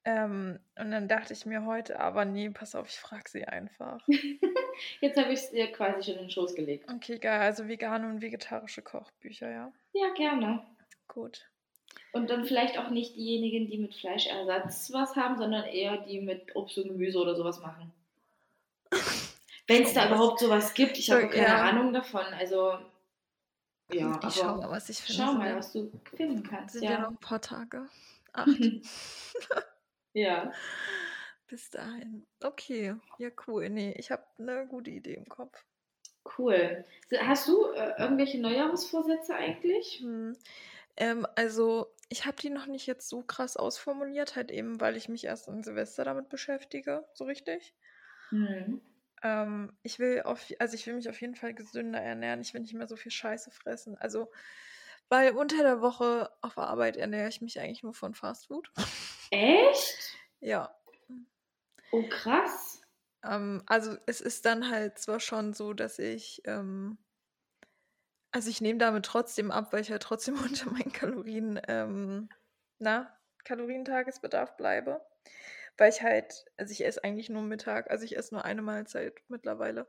Ähm, 0.03 0.59
und 0.79 0.91
dann 0.91 1.07
dachte 1.07 1.33
ich 1.33 1.45
mir 1.45 1.65
heute, 1.65 1.99
aber 1.99 2.25
nee, 2.25 2.49
pass 2.51 2.75
auf, 2.75 2.87
ich 2.89 2.99
frage 2.99 3.29
sie 3.29 3.45
einfach. 3.45 4.07
Jetzt 5.01 5.17
habe 5.17 5.31
ich 5.33 5.39
es 5.39 5.51
dir 5.51 5.71
quasi 5.71 6.03
schon 6.03 6.13
in 6.19 6.25
den 6.27 6.29
Schoß 6.31 6.55
gelegt. 6.55 6.89
Okay, 6.91 7.17
geil. 7.19 7.41
Also 7.41 7.67
vegane 7.67 8.07
und 8.07 8.21
vegetarische 8.21 8.81
Kochbücher, 8.81 9.49
ja. 9.49 9.71
Ja, 9.93 10.13
gerne. 10.13 10.65
Gut. 11.07 11.47
Und 12.11 12.29
dann 12.29 12.45
vielleicht 12.45 12.77
auch 12.77 12.89
nicht 12.89 13.15
diejenigen, 13.15 13.67
die 13.69 13.77
mit 13.77 13.93
Fleischersatz 13.95 14.91
was 14.93 15.15
haben, 15.15 15.37
sondern 15.37 15.65
eher 15.65 15.97
die 15.97 16.21
mit 16.21 16.55
Obst 16.55 16.77
und 16.77 16.87
Gemüse 16.89 17.19
oder 17.19 17.35
sowas 17.35 17.59
machen. 17.59 17.91
Wenn 19.67 19.83
es 19.83 19.93
da 19.93 20.07
überhaupt 20.07 20.39
sowas 20.39 20.73
gibt, 20.73 20.97
ich 20.97 21.07
So, 21.07 21.13
habe 21.15 21.27
keine 21.29 21.47
ja. 21.47 21.63
Ahnung 21.63 21.91
davon. 21.93 22.23
Also, 22.37 22.77
ja, 23.91 24.19
Ich 24.27 24.35
schau 24.35 24.55
mal, 24.57 24.69
was 24.69 24.89
ich 24.89 24.97
finde. 24.99 25.21
schau 25.23 25.33
mal, 25.33 25.55
was 25.55 25.73
du 25.73 25.91
finden 26.15 26.43
kannst. 26.43 26.73
Sind 26.73 26.83
ja 26.83 26.91
Ja. 26.91 26.99
noch 27.01 27.09
ein 27.11 27.17
paar 27.17 27.41
Tage. 27.41 27.87
Acht. 28.33 28.47
ja. 30.13 30.51
Bis 31.47 31.69
dahin. 31.69 32.25
Okay, 32.43 32.95
ja, 33.19 33.29
cool. 33.47 33.69
Nee, 33.69 33.93
ich 33.97 34.11
habe 34.11 34.25
eine 34.39 34.65
gute 34.67 34.89
Idee 34.89 35.13
im 35.13 35.29
Kopf. 35.29 35.63
Cool. 36.37 36.83
Hast 37.19 37.47
du 37.47 37.71
äh, 37.71 37.93
irgendwelche 37.99 38.39
Neujahrsvorsätze 38.39 39.35
eigentlich? 39.35 39.99
Hm. 40.01 40.35
Ähm, 40.97 41.27
also, 41.35 41.93
ich 42.09 42.25
habe 42.25 42.37
die 42.37 42.49
noch 42.49 42.65
nicht 42.65 42.87
jetzt 42.87 43.09
so 43.09 43.21
krass 43.21 43.57
ausformuliert, 43.57 44.35
halt 44.35 44.49
eben, 44.49 44.81
weil 44.81 44.97
ich 44.97 45.07
mich 45.07 45.25
erst 45.25 45.47
an 45.47 45.63
Silvester 45.63 46.03
damit 46.03 46.29
beschäftige, 46.29 47.05
so 47.13 47.25
richtig. 47.25 47.75
Hm. 48.29 48.81
Ähm, 49.21 49.77
ich 49.83 49.99
will 49.99 50.23
auf, 50.23 50.47
also 50.59 50.75
ich 50.75 50.87
will 50.87 50.95
mich 50.95 51.09
auf 51.09 51.21
jeden 51.21 51.35
Fall 51.35 51.53
gesünder 51.53 52.01
ernähren. 52.01 52.41
Ich 52.41 52.53
will 52.53 52.61
nicht 52.61 52.73
mehr 52.73 52.87
so 52.87 52.95
viel 52.95 53.11
Scheiße 53.11 53.51
fressen. 53.51 53.95
Also, 53.97 54.31
weil 55.09 55.31
unter 55.31 55.57
der 55.57 55.81
Woche 55.81 56.31
auf 56.41 56.57
Arbeit 56.57 56.97
ernähre 56.97 57.29
ich 57.29 57.41
mich 57.41 57.59
eigentlich 57.59 57.83
nur 57.83 57.93
von 57.93 58.15
Fastfood. 58.15 58.71
Echt? 59.31 60.17
Ja. 60.39 60.75
Oh, 61.95 62.03
krass. 62.09 62.81
Ähm, 63.23 63.63
also 63.67 63.97
es 64.05 64.21
ist 64.21 64.45
dann 64.45 64.69
halt 64.69 64.99
zwar 64.99 65.19
schon 65.19 65.53
so, 65.53 65.73
dass 65.73 65.99
ich, 65.99 66.41
ähm, 66.45 66.97
also 68.31 68.49
ich 68.49 68.61
nehme 68.61 68.79
damit 68.79 69.05
trotzdem 69.05 69.51
ab, 69.51 69.71
weil 69.71 69.81
ich 69.81 69.91
halt 69.91 70.03
trotzdem 70.03 70.35
unter 70.43 70.69
meinen 70.71 70.91
Kalorien, 70.91 71.59
ähm, 71.67 72.29
na, 72.79 73.17
Kalorientagesbedarf 73.45 74.57
bleibe. 74.57 75.05
Weil 75.77 75.89
ich 75.91 76.01
halt, 76.01 76.45
also 76.57 76.71
ich 76.71 76.85
esse 76.85 77.03
eigentlich 77.03 77.29
nur 77.29 77.41
Mittag, 77.43 77.91
also 77.91 78.05
ich 78.05 78.17
esse 78.17 78.33
nur 78.33 78.45
eine 78.45 78.61
Mahlzeit 78.61 79.21
mittlerweile. 79.27 79.87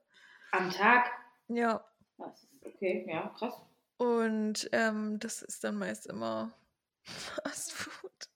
Am 0.52 0.70
Tag? 0.70 1.10
Ja, 1.48 1.84
Das 2.18 2.42
ist 2.44 2.50
okay, 2.64 3.06
ja, 3.08 3.28
krass. 3.38 3.54
und 3.98 4.68
ähm, 4.72 5.18
das 5.20 5.42
ist 5.42 5.64
dann 5.64 5.76
meist 5.78 6.06
immer 6.06 6.52
Fast 7.04 7.72
Food 7.72 8.28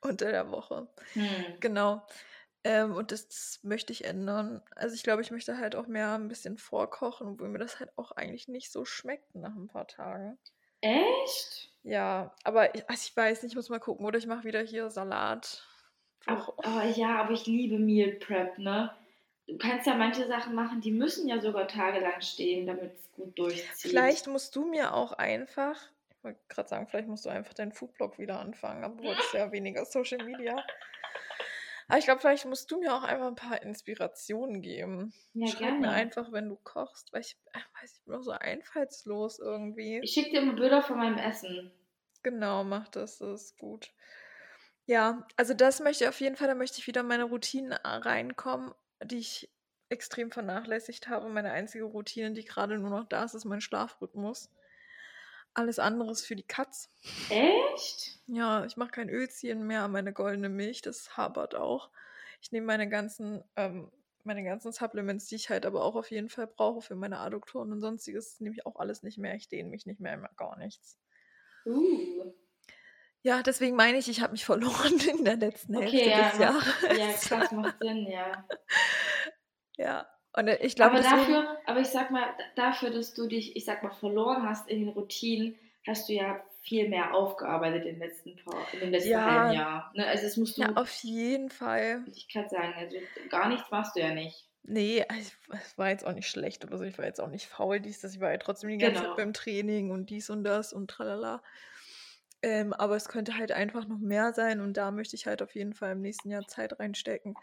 unter 0.00 0.30
der 0.30 0.50
Woche. 0.50 0.88
Hm. 1.14 1.60
Genau. 1.60 2.06
Ähm, 2.66 2.96
und 2.96 3.12
das, 3.12 3.28
das 3.28 3.60
möchte 3.62 3.92
ich 3.92 4.04
ändern. 4.04 4.60
Also 4.74 4.96
ich 4.96 5.04
glaube, 5.04 5.22
ich 5.22 5.30
möchte 5.30 5.56
halt 5.56 5.76
auch 5.76 5.86
mehr 5.86 6.14
ein 6.14 6.26
bisschen 6.26 6.58
vorkochen, 6.58 7.28
obwohl 7.28 7.48
mir 7.48 7.58
das 7.60 7.78
halt 7.78 7.90
auch 7.96 8.10
eigentlich 8.10 8.48
nicht 8.48 8.72
so 8.72 8.84
schmeckt 8.84 9.36
nach 9.36 9.54
ein 9.54 9.68
paar 9.68 9.86
Tagen. 9.86 10.36
Echt? 10.80 11.70
Ja, 11.84 12.34
aber 12.42 12.74
ich, 12.74 12.88
also 12.90 13.02
ich 13.08 13.16
weiß 13.16 13.44
nicht, 13.44 13.52
ich 13.52 13.56
muss 13.56 13.68
mal 13.68 13.78
gucken. 13.78 14.04
Oder 14.04 14.18
ich 14.18 14.26
mache 14.26 14.42
wieder 14.42 14.60
hier 14.62 14.90
Salat. 14.90 15.64
Auch- 16.26 16.58
aber 16.58 16.84
ja, 16.86 17.20
aber 17.20 17.30
ich 17.34 17.46
liebe 17.46 17.78
Meal 17.78 18.14
Prep, 18.14 18.58
ne? 18.58 18.92
Du 19.46 19.56
kannst 19.58 19.86
ja 19.86 19.94
manche 19.94 20.26
Sachen 20.26 20.56
machen, 20.56 20.80
die 20.80 20.90
müssen 20.90 21.28
ja 21.28 21.40
sogar 21.40 21.68
tagelang 21.68 22.20
stehen, 22.20 22.66
damit 22.66 22.94
es 22.94 23.12
gut 23.12 23.38
durchzieht. 23.38 23.68
Vielleicht 23.78 24.26
musst 24.26 24.56
du 24.56 24.64
mir 24.66 24.92
auch 24.92 25.12
einfach, 25.12 25.76
ich 26.10 26.24
wollte 26.24 26.40
gerade 26.48 26.68
sagen, 26.68 26.88
vielleicht 26.88 27.06
musst 27.06 27.26
du 27.26 27.28
einfach 27.28 27.54
deinen 27.54 27.70
Foodblog 27.70 28.18
wieder 28.18 28.40
anfangen, 28.40 28.82
aber 28.82 28.96
du 28.96 29.04
wolltest 29.04 29.32
ja 29.34 29.52
weniger 29.52 29.84
Social 29.84 30.24
Media. 30.24 30.64
Aber 31.88 31.98
ich 31.98 32.04
glaube, 32.04 32.20
vielleicht 32.20 32.46
musst 32.46 32.70
du 32.70 32.80
mir 32.80 32.94
auch 32.94 33.04
einfach 33.04 33.28
ein 33.28 33.36
paar 33.36 33.62
Inspirationen 33.62 34.60
geben. 34.60 35.12
Ja, 35.34 35.46
Schreib 35.46 35.74
mir 35.74 35.82
gerne. 35.82 35.90
einfach, 35.90 36.32
wenn 36.32 36.48
du 36.48 36.56
kochst, 36.56 37.12
weil 37.12 37.20
ich 37.20 37.36
äh, 37.52 37.58
weiß, 37.80 37.98
ich 37.98 38.04
bin 38.04 38.14
auch 38.14 38.22
so 38.22 38.32
einfallslos 38.32 39.38
irgendwie. 39.38 40.00
Ich 40.02 40.12
schicke 40.12 40.30
dir 40.30 40.40
immer 40.42 40.54
Bilder 40.54 40.82
von 40.82 40.98
meinem 40.98 41.18
Essen. 41.18 41.70
Genau, 42.22 42.64
mach 42.64 42.88
das, 42.88 43.18
das 43.18 43.42
ist 43.42 43.58
gut. 43.58 43.92
Ja, 44.86 45.26
also 45.36 45.54
das 45.54 45.80
möchte 45.80 46.04
ich 46.04 46.08
auf 46.08 46.20
jeden 46.20 46.36
Fall, 46.36 46.48
da 46.48 46.54
möchte 46.54 46.78
ich 46.78 46.86
wieder 46.86 47.02
in 47.02 47.08
meine 47.08 47.24
Routinen 47.24 47.72
äh, 47.72 47.78
reinkommen, 47.84 48.72
die 49.04 49.18
ich 49.18 49.50
extrem 49.88 50.30
vernachlässigt 50.32 51.08
habe. 51.08 51.28
Meine 51.28 51.52
einzige 51.52 51.84
Routine, 51.84 52.32
die 52.32 52.44
gerade 52.44 52.78
nur 52.78 52.90
noch 52.90 53.08
da 53.08 53.24
ist, 53.24 53.34
ist 53.34 53.44
mein 53.44 53.60
Schlafrhythmus. 53.60 54.50
Alles 55.56 55.78
andere 55.78 56.10
ist 56.10 56.26
für 56.26 56.36
die 56.36 56.42
Katz. 56.42 56.90
Echt? 57.30 58.18
Ja, 58.26 58.66
ich 58.66 58.76
mache 58.76 58.90
kein 58.90 59.08
Ölziehen 59.08 59.66
mehr, 59.66 59.88
meine 59.88 60.12
goldene 60.12 60.50
Milch, 60.50 60.82
das 60.82 61.16
habert 61.16 61.54
auch. 61.54 61.90
Ich 62.42 62.52
nehme 62.52 62.66
meine 62.66 62.90
ganzen, 62.90 63.42
ähm, 63.56 63.90
meine 64.22 64.44
ganzen 64.44 64.70
Supplements, 64.72 65.28
die 65.28 65.36
ich 65.36 65.48
halt 65.48 65.64
aber 65.64 65.82
auch 65.82 65.94
auf 65.96 66.10
jeden 66.10 66.28
Fall 66.28 66.46
brauche 66.46 66.82
für 66.82 66.94
meine 66.94 67.20
Adduktoren 67.20 67.72
und 67.72 67.80
sonstiges, 67.80 68.38
nehme 68.40 68.54
ich 68.54 68.66
auch 68.66 68.76
alles 68.76 69.02
nicht 69.02 69.16
mehr. 69.16 69.34
Ich 69.34 69.48
dehne 69.48 69.70
mich 69.70 69.86
nicht 69.86 69.98
mehr, 69.98 70.12
immer 70.12 70.28
gar 70.36 70.58
nichts. 70.58 70.98
Uh. 71.64 72.34
Ja, 73.22 73.42
deswegen 73.42 73.76
meine 73.76 73.96
ich, 73.96 74.08
ich 74.10 74.20
habe 74.20 74.32
mich 74.32 74.44
verloren 74.44 75.00
in 75.08 75.24
der 75.24 75.36
letzten 75.36 75.74
Hälfte 75.74 75.96
Okay, 75.96 76.10
ja, 76.10 76.30
des 76.30 76.38
Jahres. 76.38 76.66
ja, 76.98 77.12
krass, 77.14 77.50
macht 77.52 77.78
Sinn, 77.80 78.06
ja. 78.08 78.46
Ja, 79.78 80.06
Und 80.36 80.48
ich 80.48 80.76
glaube, 80.76 80.92
aber 80.98 81.02
dafür, 81.02 81.58
aber 81.64 81.80
ich 81.80 81.88
sag 81.88 82.10
mal, 82.10 82.24
dafür, 82.54 82.90
dass 82.90 83.14
du 83.14 83.26
dich, 83.26 83.56
ich 83.56 83.64
sag 83.64 83.82
mal, 83.82 83.90
verloren 83.90 84.48
hast 84.48 84.68
in 84.68 84.80
den 84.80 84.88
Routinen, 84.90 85.58
hast 85.86 86.08
du 86.08 86.12
ja 86.12 86.40
viel 86.62 86.88
mehr 86.88 87.14
aufgearbeitet 87.14 87.86
in 87.86 87.98
den 87.98 88.00
letzten, 88.08 88.36
paar, 88.36 88.66
in 88.74 88.80
den 88.80 88.90
letzten 88.90 89.10
Ja. 89.10 89.24
halben 89.24 89.54
Jahr. 89.56 89.92
Ne? 89.94 90.06
Also 90.06 90.24
das 90.24 90.36
musst 90.36 90.58
du, 90.58 90.62
ja, 90.62 90.72
auf 90.74 90.92
jeden 91.02 91.48
Fall. 91.48 92.04
ich 92.14 92.28
kann 92.28 92.48
sagen, 92.48 92.74
also 92.76 92.96
gar 93.30 93.48
nichts 93.48 93.70
machst 93.70 93.96
du 93.96 94.00
ja 94.00 94.12
nicht. 94.12 94.44
Nee, 94.64 95.04
ich, 95.18 95.32
es 95.52 95.78
war 95.78 95.90
jetzt 95.90 96.04
auch 96.04 96.12
nicht 96.12 96.28
schlecht 96.28 96.64
oder 96.64 96.76
so. 96.76 96.84
Ich 96.84 96.98
war 96.98 97.04
jetzt 97.06 97.20
auch 97.20 97.28
nicht 97.28 97.46
faul, 97.46 97.78
dies, 97.80 98.00
das. 98.00 98.14
Ich 98.14 98.20
war 98.20 98.32
ja 98.32 98.38
trotzdem 98.38 98.68
die 98.68 98.78
ganze 98.78 98.96
Genau. 99.00 99.08
Zeit 99.10 99.16
beim 99.16 99.32
Training 99.32 99.90
und 99.92 100.10
dies 100.10 100.28
und 100.28 100.42
das 100.44 100.72
und 100.72 100.90
tralala. 100.90 101.40
Ähm, 102.42 102.72
aber 102.72 102.96
es 102.96 103.08
könnte 103.08 103.36
halt 103.38 103.52
einfach 103.52 103.86
noch 103.86 103.98
mehr 103.98 104.32
sein 104.34 104.60
und 104.60 104.74
da 104.76 104.90
möchte 104.90 105.16
ich 105.16 105.26
halt 105.26 105.42
auf 105.42 105.54
jeden 105.54 105.74
Fall 105.74 105.92
im 105.92 106.02
nächsten 106.02 106.30
Jahr 106.30 106.46
Zeit 106.46 106.78
reinstecken. 106.80 107.38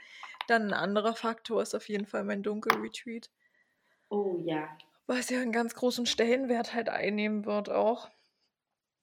Dann 0.48 0.64
ein 0.68 0.74
anderer 0.74 1.16
Faktor 1.16 1.62
ist 1.62 1.76
auf 1.76 1.90
jeden 1.90 2.06
Fall 2.08 2.24
mein 2.24 2.44
Dunkelretreat, 2.44 3.32
Oh 4.10 4.42
ja. 4.46 4.78
was 5.08 5.30
ja 5.30 5.40
einen 5.42 5.54
ganz 5.54 5.76
großen 5.76 6.06
Stellenwert 6.06 6.74
halt 6.74 6.90
einnehmen 6.90 7.46
wird 7.46 7.70
auch. 7.70 8.10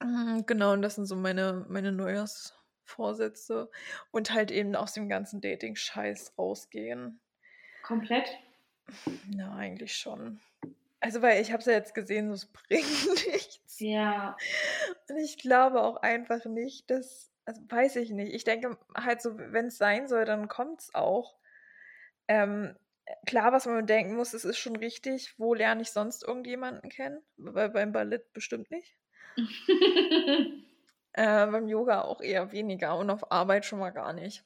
Mm, 0.03 0.43
Genau, 0.47 0.73
und 0.75 0.83
das 0.83 0.97
sind 0.97 1.07
so 1.07 1.17
meine, 1.17 1.65
meine 1.69 1.93
Neujahrsvorsätze 1.93 3.71
und 4.11 4.31
halt 4.33 4.51
eben 4.51 4.77
aus 4.77 4.93
dem 4.93 5.09
ganzen 5.09 5.41
Dating-Scheiß 5.41 6.35
rausgehen. 6.39 7.21
Komplett? 7.83 8.39
Ja, 9.23 9.53
eigentlich 9.55 9.97
schon. 9.97 10.41
Also, 11.01 11.23
weil 11.23 11.41
ich 11.41 11.51
habe 11.51 11.61
es 11.61 11.67
ja 11.67 11.73
jetzt 11.73 11.95
gesehen, 11.95 12.29
so, 12.29 12.35
es 12.35 12.47
bringt 12.53 13.27
nichts. 13.33 13.81
Ja. 13.81 14.37
Und 15.09 15.17
ich 15.19 15.39
glaube 15.39 15.83
auch 15.83 15.97
einfach 15.97 16.45
nicht, 16.45 16.91
dass, 16.91 17.31
also 17.47 17.63
weiß 17.69 17.97
ich 17.97 18.11
nicht. 18.11 18.35
Ich 18.35 18.45
denke 18.45 18.79
halt 18.95 19.23
so, 19.23 19.37
wenn 19.37 19.67
es 19.67 19.79
sein 19.79 20.09
soll, 20.09 20.25
dann 20.25 20.49
kommt 20.49 20.81
es 20.81 20.95
auch. 20.95 21.37
Ähm, 22.29 22.77
klar, 23.27 23.53
was 23.53 23.67
man 23.67 23.87
denken 23.87 24.15
muss, 24.15 24.35
es 24.35 24.45
ist 24.45 24.59
schon 24.59 24.77
richtig, 24.77 25.35
wo 25.39 25.55
lerne 25.55 25.83
ich 25.83 25.91
sonst 25.91 26.23
irgendjemanden 26.23 26.91
kennen? 26.91 27.23
Weil 27.37 27.71
beim 27.71 27.93
Ballett 27.93 28.33
bestimmt 28.33 28.71
nicht. 28.71 28.97
Äh, 31.13 31.49
beim 31.49 31.67
Yoga 31.67 32.03
auch 32.03 32.21
eher 32.21 32.53
weniger 32.53 32.97
und 32.97 33.11
auf 33.11 33.33
Arbeit 33.33 33.65
schon 33.65 33.81
mal 33.81 33.91
gar 33.91 34.13
nicht. 34.13 34.45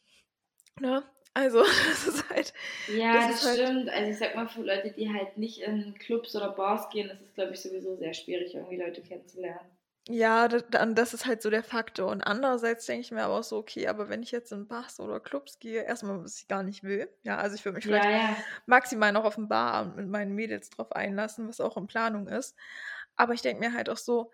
Ne? 0.80 1.04
Also, 1.34 1.62
das 1.88 2.06
ist 2.06 2.30
halt. 2.30 2.52
ja, 2.88 3.12
Das 3.14 3.26
das, 3.26 3.36
ist 3.42 3.44
halt- 3.48 3.68
stimmt. 3.68 3.88
Also 3.90 4.10
ich 4.10 4.18
sag 4.18 4.34
mal, 4.36 4.48
für 4.48 4.62
Leute, 4.62 4.92
die 4.92 5.12
halt 5.12 5.36
nicht 5.36 5.60
in 5.60 5.94
Clubs 5.98 6.34
oder 6.36 6.50
Bars 6.50 6.88
gehen, 6.90 7.10
ist 7.10 7.20
es, 7.22 7.34
glaube 7.34 7.52
ich, 7.52 7.60
sowieso 7.60 7.96
sehr 7.96 8.14
schwierig, 8.14 8.54
irgendwie 8.54 8.76
Leute 8.76 9.02
kennenzulernen. 9.02 9.60
Ja, 10.06 10.48
da- 10.48 10.60
dann 10.60 10.94
das 10.94 11.14
ist 11.14 11.24
halt 11.26 11.40
so 11.40 11.48
der 11.50 11.62
Faktor. 11.64 12.10
Und 12.10 12.20
andererseits 12.22 12.84
denke 12.86 13.00
ich 13.00 13.10
mir 13.10 13.22
aber 13.24 13.38
auch 13.38 13.42
so, 13.42 13.56
okay, 13.56 13.88
aber 13.88 14.10
wenn 14.10 14.22
ich 14.22 14.32
jetzt 14.32 14.52
in 14.52 14.68
Bars 14.68 15.00
oder 15.00 15.18
Clubs 15.18 15.58
gehe, 15.58 15.82
erstmal, 15.82 16.22
was 16.22 16.38
ich 16.40 16.46
gar 16.46 16.62
nicht 16.62 16.82
will. 16.82 17.08
Ja, 17.22 17.38
also 17.38 17.56
ich 17.56 17.64
würde 17.64 17.76
mich 17.76 17.84
vielleicht 17.84 18.04
Ja, 18.04 18.10
ja. 18.10 18.36
maximal 18.66 19.12
noch 19.12 19.24
auf 19.24 19.36
den 19.36 19.48
Barabend 19.48 19.96
mit 19.96 20.08
meinen 20.08 20.34
Mädels 20.34 20.68
drauf 20.70 20.92
einlassen, 20.92 21.48
was 21.48 21.58
auch 21.60 21.76
in 21.78 21.86
Planung 21.86 22.28
ist. 22.28 22.54
Aber 23.16 23.32
ich 23.32 23.40
denke 23.40 23.60
mir 23.60 23.72
halt 23.72 23.88
auch 23.88 23.96
so, 23.96 24.30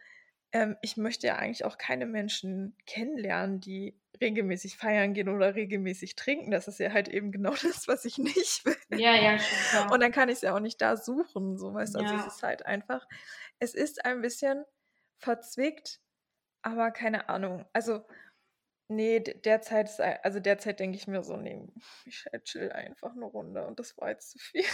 ähm, 0.53 0.77
ich 0.83 0.97
möchte 0.97 1.29
ja 1.29 1.37
eigentlich 1.37 1.65
auch 1.65 1.79
keine 1.79 2.05
Menschen 2.07 2.77
kennenlernen, 2.87 3.61
die 3.61 3.97
regelmäßig 4.21 4.77
feiern 4.77 5.15
gehen 5.15 5.29
oder 5.29 5.55
regelmäßig 5.55 6.17
trinken. 6.17 6.51
Das 6.51 6.69
ist 6.69 6.79
ja 6.81 6.93
halt 6.93 7.09
eben 7.09 7.33
genau 7.33 7.53
das, 7.63 7.89
was 7.89 8.05
ich 8.05 8.19
nicht 8.19 8.65
will. 8.65 8.77
Ja, 8.91 9.15
ja, 9.15 9.39
schon 9.39 9.59
klar. 9.71 9.93
Und 9.93 10.01
dann 10.01 10.13
kann 10.13 10.29
ich 10.29 10.37
es 10.37 10.43
ja 10.43 10.55
auch 10.55 10.61
nicht 10.61 10.81
da 10.81 10.97
suchen, 10.97 11.59
so 11.59 11.73
weißt 11.75 11.95
du. 11.95 11.99
Also 12.01 12.15
Ja. 12.15 12.27
es 12.27 12.35
ist 12.35 12.43
halt 12.43 12.67
einfach, 12.67 13.07
es 13.59 13.75
ist 13.75 14.05
ein 14.05 14.21
bisschen 14.21 14.65
verzwickt, 15.19 16.01
aber 16.63 16.91
keine 16.93 17.29
Ahnung. 17.29 17.67
Also, 17.73 18.07
nee, 18.89 19.21
de- 19.21 19.41
derzeit 19.41 19.89
ist, 19.89 20.01
also 20.01 20.41
derzeit 20.41 20.81
denke 20.81 20.97
ich 20.99 21.07
mir 21.09 21.23
so, 21.25 21.37
nee, 21.37 21.69
ich 22.07 22.27
halt 22.33 22.45
chill 22.45 22.73
einfach 22.73 23.13
eine 23.13 23.27
Runde 23.27 23.67
und 23.67 23.79
das 23.81 23.97
war 23.99 24.11
jetzt 24.11 24.31
zu 24.33 24.39
viel. 24.39 24.65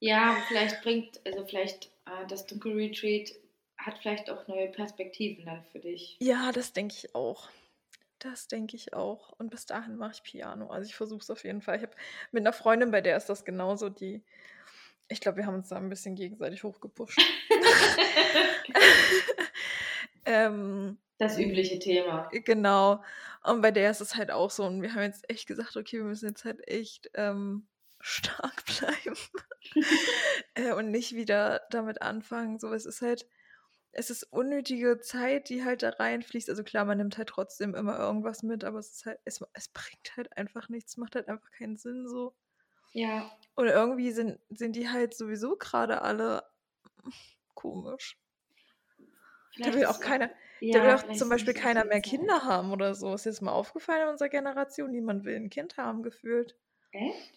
Ja, 0.00 0.36
vielleicht 0.48 0.82
bringt, 0.82 1.20
also 1.26 1.44
vielleicht 1.46 1.86
äh, 2.06 2.26
das 2.28 2.46
Dunkelretreat 2.46 3.32
hat 3.78 3.98
vielleicht 3.98 4.28
auch 4.30 4.46
neue 4.48 4.68
Perspektiven 4.68 5.44
dann 5.46 5.64
für 5.64 5.78
dich. 5.78 6.16
Ja, 6.20 6.52
das 6.52 6.72
denke 6.72 6.94
ich 6.96 7.14
auch. 7.14 7.48
Das 8.20 8.48
denke 8.48 8.76
ich 8.76 8.92
auch. 8.92 9.32
Und 9.38 9.50
bis 9.50 9.66
dahin 9.66 9.96
mache 9.96 10.12
ich 10.14 10.22
Piano. 10.22 10.68
Also 10.70 10.86
ich 10.86 10.94
versuche 10.94 11.20
es 11.20 11.30
auf 11.30 11.42
jeden 11.44 11.62
Fall. 11.62 11.76
Ich 11.76 11.82
habe 11.82 11.96
mit 12.32 12.42
einer 12.42 12.52
Freundin, 12.52 12.90
bei 12.90 13.00
der 13.00 13.16
ist 13.16 13.26
das 13.30 13.44
genauso, 13.44 13.88
die, 13.88 14.22
ich 15.08 15.20
glaube, 15.20 15.38
wir 15.38 15.46
haben 15.46 15.54
uns 15.54 15.68
da 15.70 15.76
ein 15.76 15.88
bisschen 15.88 16.14
gegenseitig 16.14 16.62
hochgepusht. 16.62 17.18
ähm, 20.26 20.98
Das 21.18 21.38
übliche 21.38 21.78
Thema. 21.78 22.28
Genau. 22.32 23.02
Und 23.42 23.62
bei 23.62 23.70
der 23.70 23.90
ist 23.90 24.00
es 24.00 24.14
halt 24.16 24.30
auch 24.30 24.50
so. 24.50 24.64
Und 24.64 24.82
wir 24.82 24.94
haben 24.94 25.02
jetzt 25.02 25.28
echt 25.30 25.46
gesagt, 25.46 25.76
okay, 25.76 25.96
wir 25.98 26.04
müssen 26.04 26.28
jetzt 26.28 26.44
halt 26.44 26.66
echt 26.68 27.10
ähm, 27.14 27.66
stark 28.00 28.64
bleiben. 28.78 29.16
äh, 30.54 30.72
und 30.72 30.90
nicht 30.90 31.14
wieder 31.14 31.62
damit 31.70 32.02
anfangen. 32.02 32.58
So, 32.58 32.72
es 32.74 32.84
ist 32.84 33.00
halt, 33.00 33.26
es 33.92 34.10
ist 34.10 34.24
unnötige 34.24 35.00
Zeit, 35.00 35.48
die 35.48 35.64
halt 35.64 35.82
da 35.82 35.90
reinfließt. 35.90 36.48
Also 36.50 36.62
klar, 36.64 36.84
man 36.84 36.98
nimmt 36.98 37.18
halt 37.18 37.28
trotzdem 37.28 37.74
immer 37.74 37.98
irgendwas 37.98 38.42
mit, 38.42 38.64
aber 38.64 38.78
es 38.78 38.92
ist 38.92 39.06
halt, 39.06 39.18
es, 39.24 39.40
es 39.52 39.68
bringt 39.68 40.16
halt 40.16 40.36
einfach 40.36 40.68
nichts, 40.68 40.96
macht 40.96 41.14
halt 41.16 41.28
einfach 41.28 41.50
keinen 41.50 41.76
Sinn 41.76 42.08
so. 42.08 42.34
Ja, 42.92 43.30
Und 43.56 43.66
irgendwie 43.66 44.10
sind, 44.12 44.38
sind 44.48 44.74
die 44.76 44.88
halt 44.88 45.14
sowieso 45.14 45.56
gerade 45.56 46.02
alle 46.02 46.42
komisch. 47.54 48.18
Da 49.56 49.64
vielleicht 49.64 49.74
will 49.74 49.82
ist 49.82 49.88
auch 49.88 50.00
keiner, 50.00 50.30
ja, 50.60 50.78
Da 50.78 50.84
will 50.84 50.94
auch 50.94 51.12
zum 51.16 51.28
Beispiel 51.28 51.54
keiner 51.54 51.84
mehr. 51.84 52.00
Kinder 52.00 52.44
haben 52.44 52.72
oder 52.72 52.94
so. 52.94 53.12
Ist 53.14 53.26
jetzt 53.26 53.42
mal 53.42 53.52
aufgefallen 53.52 54.02
in 54.02 54.08
unserer 54.08 54.28
Generation, 54.28 54.90
niemand 54.90 55.24
will 55.24 55.36
ein 55.36 55.50
Kind 55.50 55.76
haben 55.76 56.02
gefühlt. 56.02 56.56
Echt? 56.92 57.32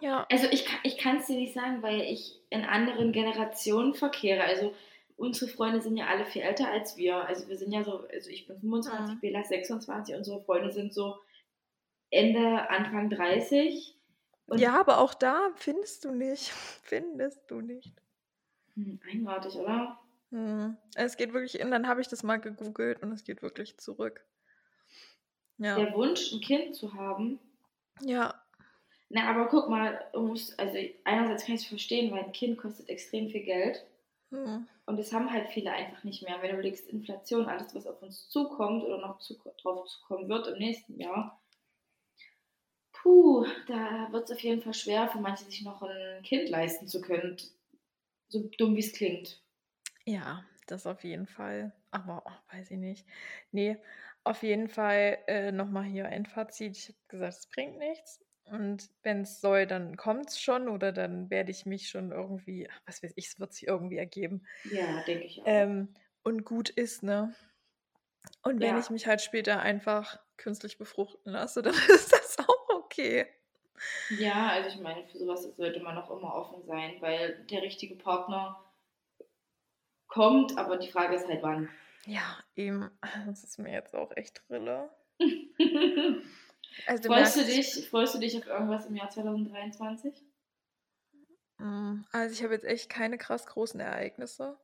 Ja. 0.00 0.26
Also 0.30 0.46
ich, 0.50 0.64
kann- 0.64 0.80
ich 0.84 0.98
kann 0.98 1.18
es 1.18 1.26
dir 1.26 1.36
nicht 1.36 1.52
sagen, 1.54 1.82
weil 1.82 2.00
ich 2.02 2.40
in 2.50 2.64
anderen 2.64 3.12
Generationen 3.12 3.94
verkehre. 3.94 4.44
Also 4.44 4.74
unsere 5.20 5.50
Freunde 5.50 5.80
sind 5.82 5.96
ja 5.96 6.06
alle 6.06 6.24
viel 6.24 6.42
älter 6.42 6.68
als 6.68 6.96
wir. 6.96 7.16
Also 7.16 7.48
wir 7.48 7.56
sind 7.58 7.72
ja 7.72 7.84
so, 7.84 8.06
also 8.08 8.30
ich 8.30 8.46
bin 8.46 8.58
25, 8.58 9.16
Mhm. 9.16 9.20
Bela 9.20 9.44
26, 9.44 10.14
unsere 10.14 10.42
Freunde 10.42 10.72
sind 10.72 10.94
so 10.94 11.18
Ende, 12.10 12.68
Anfang 12.70 13.10
30. 13.10 13.94
Und 14.46 14.58
Ja, 14.58 14.80
aber 14.80 14.98
auch 14.98 15.14
da 15.14 15.50
findest 15.56 16.04
du 16.04 16.12
nicht. 16.12 16.50
Findest 16.82 17.50
du 17.50 17.60
nicht. 17.60 17.92
Hm, 18.74 18.98
eigenartig, 19.08 19.54
oder? 19.56 20.00
Hm. 20.30 20.76
Es 20.94 21.16
geht 21.16 21.32
wirklich 21.32 21.60
in, 21.60 21.70
dann 21.70 21.86
habe 21.86 22.00
ich 22.00 22.08
das 22.08 22.22
mal 22.22 22.38
gegoogelt 22.38 23.02
und 23.02 23.12
es 23.12 23.22
geht 23.24 23.42
wirklich 23.42 23.76
zurück. 23.78 24.24
Ja. 25.58 25.76
Der 25.76 25.92
Wunsch, 25.94 26.32
ein 26.32 26.40
Kind 26.40 26.74
zu 26.74 26.94
haben. 26.94 27.38
Ja. 28.00 28.42
Na, 29.10 29.28
aber 29.28 29.48
guck 29.48 29.68
mal, 29.68 30.04
du 30.12 30.20
musst, 30.20 30.58
also 30.58 30.78
einerseits 31.04 31.44
kann 31.44 31.56
ich 31.56 31.62
es 31.62 31.66
verstehen, 31.66 32.10
weil 32.10 32.24
ein 32.24 32.32
Kind 32.32 32.56
kostet 32.58 32.88
extrem 32.88 33.28
viel 33.28 33.44
Geld. 33.44 33.84
Hm. 34.30 34.68
Und 34.86 34.96
das 34.96 35.12
haben 35.12 35.30
halt 35.30 35.48
viele 35.48 35.72
einfach 35.72 36.04
nicht 36.04 36.22
mehr. 36.22 36.40
Wenn 36.40 36.50
du 36.50 36.54
überlegst, 36.54 36.88
Inflation, 36.88 37.46
alles, 37.46 37.74
was 37.74 37.86
auf 37.86 38.00
uns 38.02 38.28
zukommt 38.28 38.84
oder 38.84 38.98
noch 38.98 39.18
zu, 39.18 39.36
drauf 39.62 39.86
zukommen 39.86 40.28
wird 40.28 40.46
im 40.48 40.58
nächsten 40.58 40.98
Jahr, 40.98 41.40
puh, 42.92 43.46
da 43.66 44.08
wird 44.12 44.24
es 44.24 44.36
auf 44.36 44.40
jeden 44.40 44.62
Fall 44.62 44.74
schwer 44.74 45.08
für 45.08 45.20
manche, 45.20 45.44
sich 45.44 45.62
noch 45.62 45.82
ein 45.82 46.22
Kind 46.22 46.48
leisten 46.48 46.86
zu 46.86 47.00
können. 47.00 47.36
So 48.28 48.48
dumm 48.58 48.76
wie 48.76 48.80
es 48.80 48.92
klingt. 48.92 49.42
Ja, 50.04 50.44
das 50.66 50.86
auf 50.86 51.02
jeden 51.04 51.26
Fall. 51.26 51.72
Aber 51.90 52.22
oh, 52.26 52.54
weiß 52.54 52.70
ich 52.70 52.78
nicht. 52.78 53.06
Nee, 53.50 53.76
auf 54.22 54.42
jeden 54.42 54.68
Fall 54.68 55.18
äh, 55.26 55.50
nochmal 55.50 55.84
hier 55.84 56.06
ein 56.06 56.26
Fazit. 56.26 56.76
Ich 56.76 56.88
habe 56.88 56.98
gesagt, 57.08 57.34
es 57.34 57.46
bringt 57.48 57.78
nichts. 57.78 58.24
Und 58.50 58.90
wenn 59.02 59.22
es 59.22 59.40
soll, 59.40 59.66
dann 59.66 59.96
kommt 59.96 60.30
es 60.30 60.40
schon 60.40 60.68
oder 60.68 60.92
dann 60.92 61.30
werde 61.30 61.52
ich 61.52 61.66
mich 61.66 61.88
schon 61.88 62.10
irgendwie, 62.10 62.68
was 62.84 63.02
weiß 63.02 63.12
ich, 63.16 63.26
es 63.28 63.38
wird 63.40 63.52
sich 63.52 63.68
irgendwie 63.68 63.96
ergeben. 63.98 64.44
Ja, 64.64 65.02
denke 65.04 65.24
ich 65.24 65.40
auch. 65.40 65.46
Ähm, 65.46 65.94
und 66.24 66.44
gut 66.44 66.68
ist, 66.68 67.02
ne? 67.02 67.34
Und 68.42 68.60
wenn 68.60 68.74
Ja. 68.74 68.80
ich 68.80 68.90
mich 68.90 69.06
halt 69.06 69.20
später 69.22 69.60
einfach 69.60 70.18
künstlich 70.36 70.78
befruchten 70.78 71.32
lasse, 71.32 71.62
dann 71.62 71.74
ist 71.74 72.12
das 72.12 72.38
auch 72.38 72.68
okay. 72.70 73.26
Ja, 74.08 74.48
also 74.48 74.68
ich 74.70 74.80
meine, 74.82 75.06
für 75.06 75.18
sowas 75.18 75.44
sollte 75.56 75.80
man 75.80 75.96
auch 75.96 76.10
immer 76.10 76.34
offen 76.34 76.64
sein, 76.66 76.96
weil 77.00 77.44
der 77.50 77.62
richtige 77.62 77.94
Partner 77.94 78.60
kommt, 80.08 80.58
aber 80.58 80.76
die 80.76 80.90
Frage 80.90 81.14
ist 81.14 81.28
halt 81.28 81.42
wann. 81.42 81.68
Ja, 82.06 82.38
eben. 82.56 82.90
Das 83.26 83.44
ist 83.44 83.58
mir 83.58 83.72
jetzt 83.72 83.94
auch 83.94 84.10
echt 84.16 84.42
Rille. 84.50 84.90
Also 86.86 87.08
freust, 87.08 87.36
du 87.36 87.44
dich, 87.44 87.88
freust 87.90 88.14
du 88.14 88.18
dich 88.18 88.36
auf 88.36 88.46
irgendwas 88.46 88.86
im 88.86 88.96
Jahr 88.96 89.10
2023? 89.10 90.14
Mm, 91.58 92.04
Also 92.12 92.32
ich 92.34 92.42
habe 92.42 92.54
jetzt 92.54 92.64
echt 92.64 92.88
keine 92.88 93.18
krass 93.18 93.46
großen 93.46 93.80
Ereignisse. 93.80 94.58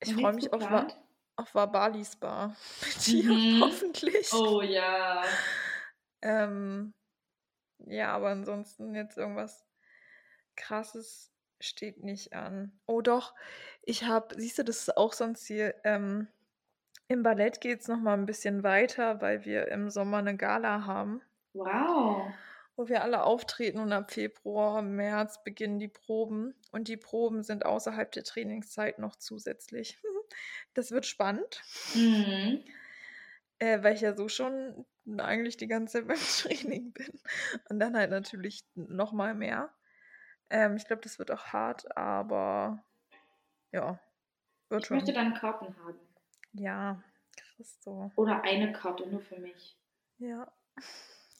Ich 0.00 0.14
freue 0.14 0.32
mich 0.32 0.52
auf? 0.52 0.62
Wa- 0.70 0.86
auf 1.36 1.54
Wabali 1.54 2.04
Spa 2.04 2.54
mit 2.84 3.06
dir, 3.06 3.30
Mhm. 3.32 3.60
hoffentlich. 3.60 4.30
Oh 4.32 4.60
ja. 4.62 5.22
Ähm, 6.22 6.92
ja, 7.78 8.12
aber 8.12 8.30
ansonsten 8.30 8.94
jetzt 8.94 9.16
irgendwas 9.16 9.64
krasses 10.56 11.32
steht 11.60 12.02
nicht 12.02 12.34
an. 12.34 12.80
Oh 12.86 13.00
doch, 13.02 13.34
ich 13.82 14.04
habe, 14.04 14.34
siehst 14.40 14.58
du, 14.58 14.64
das 14.64 14.80
ist 14.80 14.96
auch 14.96 15.12
sonst 15.12 15.46
hier, 15.46 15.74
ähm, 15.84 16.28
im 17.10 17.22
Ballett 17.24 17.60
geht 17.60 17.80
es 17.80 17.88
nochmal 17.88 18.16
ein 18.16 18.26
bisschen 18.26 18.62
weiter, 18.62 19.20
weil 19.20 19.44
wir 19.44 19.68
im 19.68 19.90
Sommer 19.90 20.18
eine 20.18 20.36
Gala 20.36 20.86
haben. 20.86 21.20
Wow. 21.52 22.32
wo 22.76 22.88
wir 22.88 23.02
alle 23.02 23.24
auftreten 23.24 23.78
und 23.80 23.92
ab 23.92 24.12
Februar, 24.12 24.80
März 24.82 25.42
beginnen 25.42 25.78
die 25.80 25.88
Proben 25.88 26.54
und 26.70 26.86
die 26.88 26.96
Proben 26.96 27.42
sind 27.42 27.66
außerhalb 27.66 28.10
der 28.12 28.24
Trainingszeit 28.24 28.98
noch 28.98 29.16
zusätzlich. 29.16 29.98
Das 30.74 30.92
wird 30.92 31.06
spannend, 31.06 31.60
Mhm. 31.94 32.62
äh, 33.58 33.82
weil 33.82 33.94
ich 33.96 34.00
ja 34.02 34.14
so 34.14 34.28
schon 34.28 34.86
eigentlich 35.18 35.56
die 35.56 35.66
ganze 35.66 35.98
Zeit 35.98 36.06
beim 36.08 36.16
Training 36.16 36.92
bin 36.92 37.20
und 37.68 37.80
dann 37.80 37.96
halt 37.96 38.10
natürlich 38.12 38.64
noch 38.76 39.10
mal 39.12 39.34
mehr. 39.34 39.74
Ähm, 40.50 40.76
ich 40.76 40.86
glaube, 40.86 41.02
das 41.02 41.18
wird 41.18 41.32
auch 41.32 41.46
hart, 41.46 41.96
aber 41.96 42.84
ja, 43.72 43.98
wird 44.68 44.84
Ich 44.84 44.90
möchte 44.90 45.12
schon. 45.12 45.16
dann 45.16 45.34
Karten 45.34 45.76
haben. 45.84 45.98
Ja, 46.52 47.02
Christo. 47.56 48.10
Oder 48.16 48.42
eine 48.42 48.72
Karte 48.72 49.06
nur 49.08 49.20
für 49.20 49.38
mich. 49.38 49.76
Ja, 50.18 50.50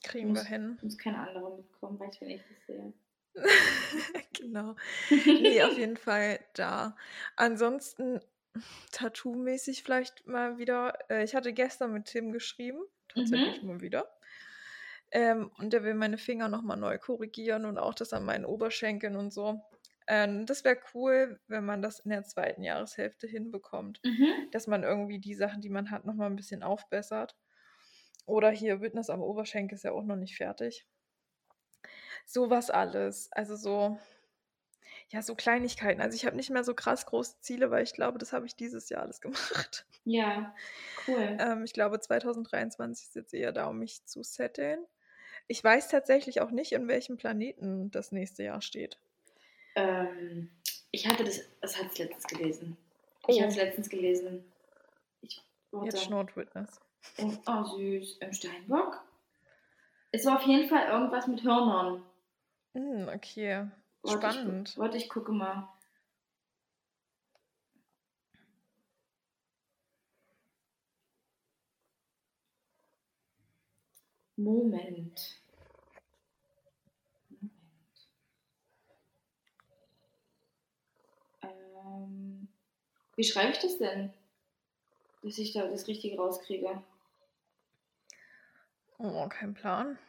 kriegen 0.03 0.29
wir 0.29 0.41
Muss, 0.41 0.47
hin. 0.47 0.79
muss 0.81 0.97
keine 0.97 1.19
andere 1.19 1.57
mitkommen, 1.57 1.99
wenn 1.99 2.09
ich 2.29 2.41
das 2.41 2.65
sehe. 2.67 2.93
Genau. 4.33 4.75
Nee, 5.09 5.61
auf 5.63 5.77
jeden 5.77 5.97
Fall 5.97 6.39
da. 6.53 6.95
Ansonsten 7.35 8.19
Tattoo-mäßig 8.91 9.83
vielleicht 9.83 10.25
mal 10.27 10.57
wieder. 10.57 10.93
Äh, 11.09 11.23
ich 11.23 11.35
hatte 11.35 11.53
gestern 11.53 11.93
mit 11.93 12.05
Tim 12.05 12.31
geschrieben, 12.31 12.81
tatsächlich 13.07 13.61
Mhm. 13.61 13.67
mal 13.67 13.81
wieder. 13.81 14.11
Ähm, 15.11 15.51
und 15.57 15.73
der 15.73 15.83
will 15.83 15.93
meine 15.93 16.17
Finger 16.17 16.47
nochmal 16.49 16.77
neu 16.77 16.97
korrigieren 16.97 17.65
und 17.65 17.77
auch 17.77 17.93
das 17.93 18.13
an 18.13 18.25
meinen 18.25 18.45
Oberschenkeln 18.45 19.15
und 19.15 19.31
so. 19.31 19.61
Ähm, 20.11 20.45
das 20.45 20.65
wäre 20.65 20.77
cool, 20.93 21.39
wenn 21.47 21.65
man 21.65 21.81
das 21.81 21.99
in 22.01 22.11
der 22.11 22.23
zweiten 22.25 22.63
Jahreshälfte 22.63 23.27
hinbekommt, 23.27 24.03
Mhm. 24.03 24.49
dass 24.51 24.67
man 24.67 24.83
irgendwie 24.83 25.19
die 25.19 25.35
Sachen, 25.35 25.61
die 25.61 25.69
man 25.69 25.89
hat, 25.89 26.05
nochmal 26.05 26.29
ein 26.29 26.35
bisschen 26.35 26.63
aufbessert. 26.63 27.37
Oder 28.25 28.51
hier 28.51 28.81
Witness 28.81 29.09
am 29.09 29.21
Oberschenkel 29.21 29.75
ist 29.75 29.83
ja 29.83 29.93
auch 29.93 30.03
noch 30.03 30.17
nicht 30.17 30.37
fertig. 30.37 30.85
Sowas 32.25 32.69
alles. 32.69 33.29
Also 33.31 33.55
so, 33.55 33.97
ja, 35.09 35.21
so 35.21 35.35
Kleinigkeiten. 35.35 36.01
Also 36.01 36.15
ich 36.15 36.25
habe 36.25 36.35
nicht 36.35 36.49
mehr 36.49 36.63
so 36.63 36.73
krass 36.73 37.05
große 37.05 37.39
Ziele, 37.41 37.69
weil 37.71 37.83
ich 37.83 37.93
glaube, 37.93 38.17
das 38.17 38.33
habe 38.33 38.45
ich 38.45 38.55
dieses 38.55 38.89
Jahr 38.89 39.01
alles 39.03 39.21
gemacht. 39.21 39.85
Ja, 40.03 40.55
cool. 41.07 41.37
Ähm, 41.39 41.63
ich 41.63 41.73
glaube, 41.73 41.99
2023 41.99 43.07
ist 43.07 43.15
jetzt 43.15 43.33
eher 43.33 43.51
da, 43.51 43.67
um 43.67 43.79
mich 43.79 44.05
zu 44.05 44.23
setteln. 44.23 44.85
Ich 45.47 45.63
weiß 45.63 45.89
tatsächlich 45.89 46.41
auch 46.41 46.51
nicht, 46.51 46.71
in 46.73 46.87
welchem 46.87 47.17
Planeten 47.17 47.91
das 47.91 48.11
nächste 48.11 48.43
Jahr 48.43 48.61
steht. 48.61 48.99
Ähm, 49.75 50.49
ich 50.91 51.07
hatte 51.07 51.23
das, 51.23 51.41
das 51.61 51.77
hatte 51.77 51.89
ich 51.93 51.99
letztens 51.99 52.27
gelesen. 52.27 52.77
Ich 53.27 53.35
Oh. 53.37 53.39
hatte 53.41 53.49
es 53.51 53.55
letztens 53.55 53.89
gelesen. 53.89 54.43
Ich. 55.21 55.41
Jetzt 55.83 56.03
schnurrt 56.03 56.35
Witness. 56.35 56.79
Im, 57.17 57.37
oh, 57.47 57.63
süß. 57.63 58.17
Im 58.19 58.33
Steinbock? 58.33 59.01
Es 60.11 60.25
war 60.25 60.37
auf 60.37 60.45
jeden 60.45 60.67
Fall 60.67 60.87
irgendwas 60.89 61.27
mit 61.27 61.43
Hörnern. 61.43 62.03
Hm, 62.73 63.07
okay. 63.13 63.67
Ich 64.03 64.11
gu- 64.11 64.17
Spannend. 64.17 64.77
Warte, 64.77 64.97
ich 64.97 65.07
gucke 65.09 65.31
mal. 65.31 65.69
Moment. 74.37 75.40
Wie 83.21 83.25
schreibe 83.25 83.51
ich 83.51 83.59
das 83.59 83.77
denn? 83.77 84.11
Dass 85.21 85.37
ich 85.37 85.53
da 85.53 85.67
das 85.67 85.87
Richtige 85.87 86.17
rauskriege. 86.17 86.81
Oh, 88.97 89.29
kein 89.29 89.53
Plan. 89.53 89.99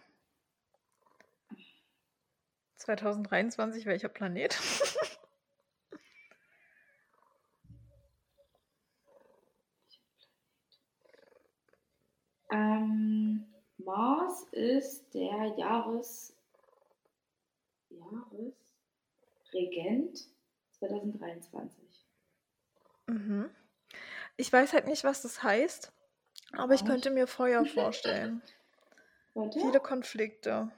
2023, 2.76 3.84
welcher 3.84 4.08
Planet? 4.08 4.58
Ähm, 12.50 13.44
Mars 13.76 14.44
ist 14.52 15.14
der 15.14 15.54
Jahres, 15.58 16.34
Jahresregent 17.90 20.28
2023. 20.78 21.91
mhm. 23.06 23.50
Ich 24.36 24.52
weiß 24.52 24.72
halt 24.72 24.86
nicht, 24.86 25.04
was 25.04 25.22
das 25.22 25.42
heißt, 25.42 25.92
aber 26.52 26.74
ich 26.74 26.84
könnte 26.84 27.10
mir 27.10 27.26
Feuer 27.26 27.64
vorstellen. 27.66 28.42
Warte. 29.34 29.60
Viele 29.60 29.80
Konflikte. 29.80 30.70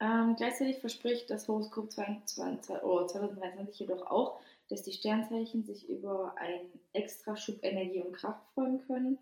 Ähm, 0.00 0.34
gleichzeitig 0.36 0.78
verspricht 0.78 1.30
das 1.30 1.46
Horoskop 1.46 1.92
22, 1.92 2.76
oh, 2.82 3.06
2023 3.06 3.80
jedoch 3.80 4.10
auch, 4.10 4.40
dass 4.68 4.82
die 4.82 4.92
Sternzeichen 4.92 5.64
sich 5.64 5.88
über 5.88 6.34
einen 6.36 6.70
Extraschub 6.92 7.58
Energie 7.62 8.00
und 8.00 8.12
Kraft 8.12 8.40
freuen 8.54 8.84
können. 8.86 9.18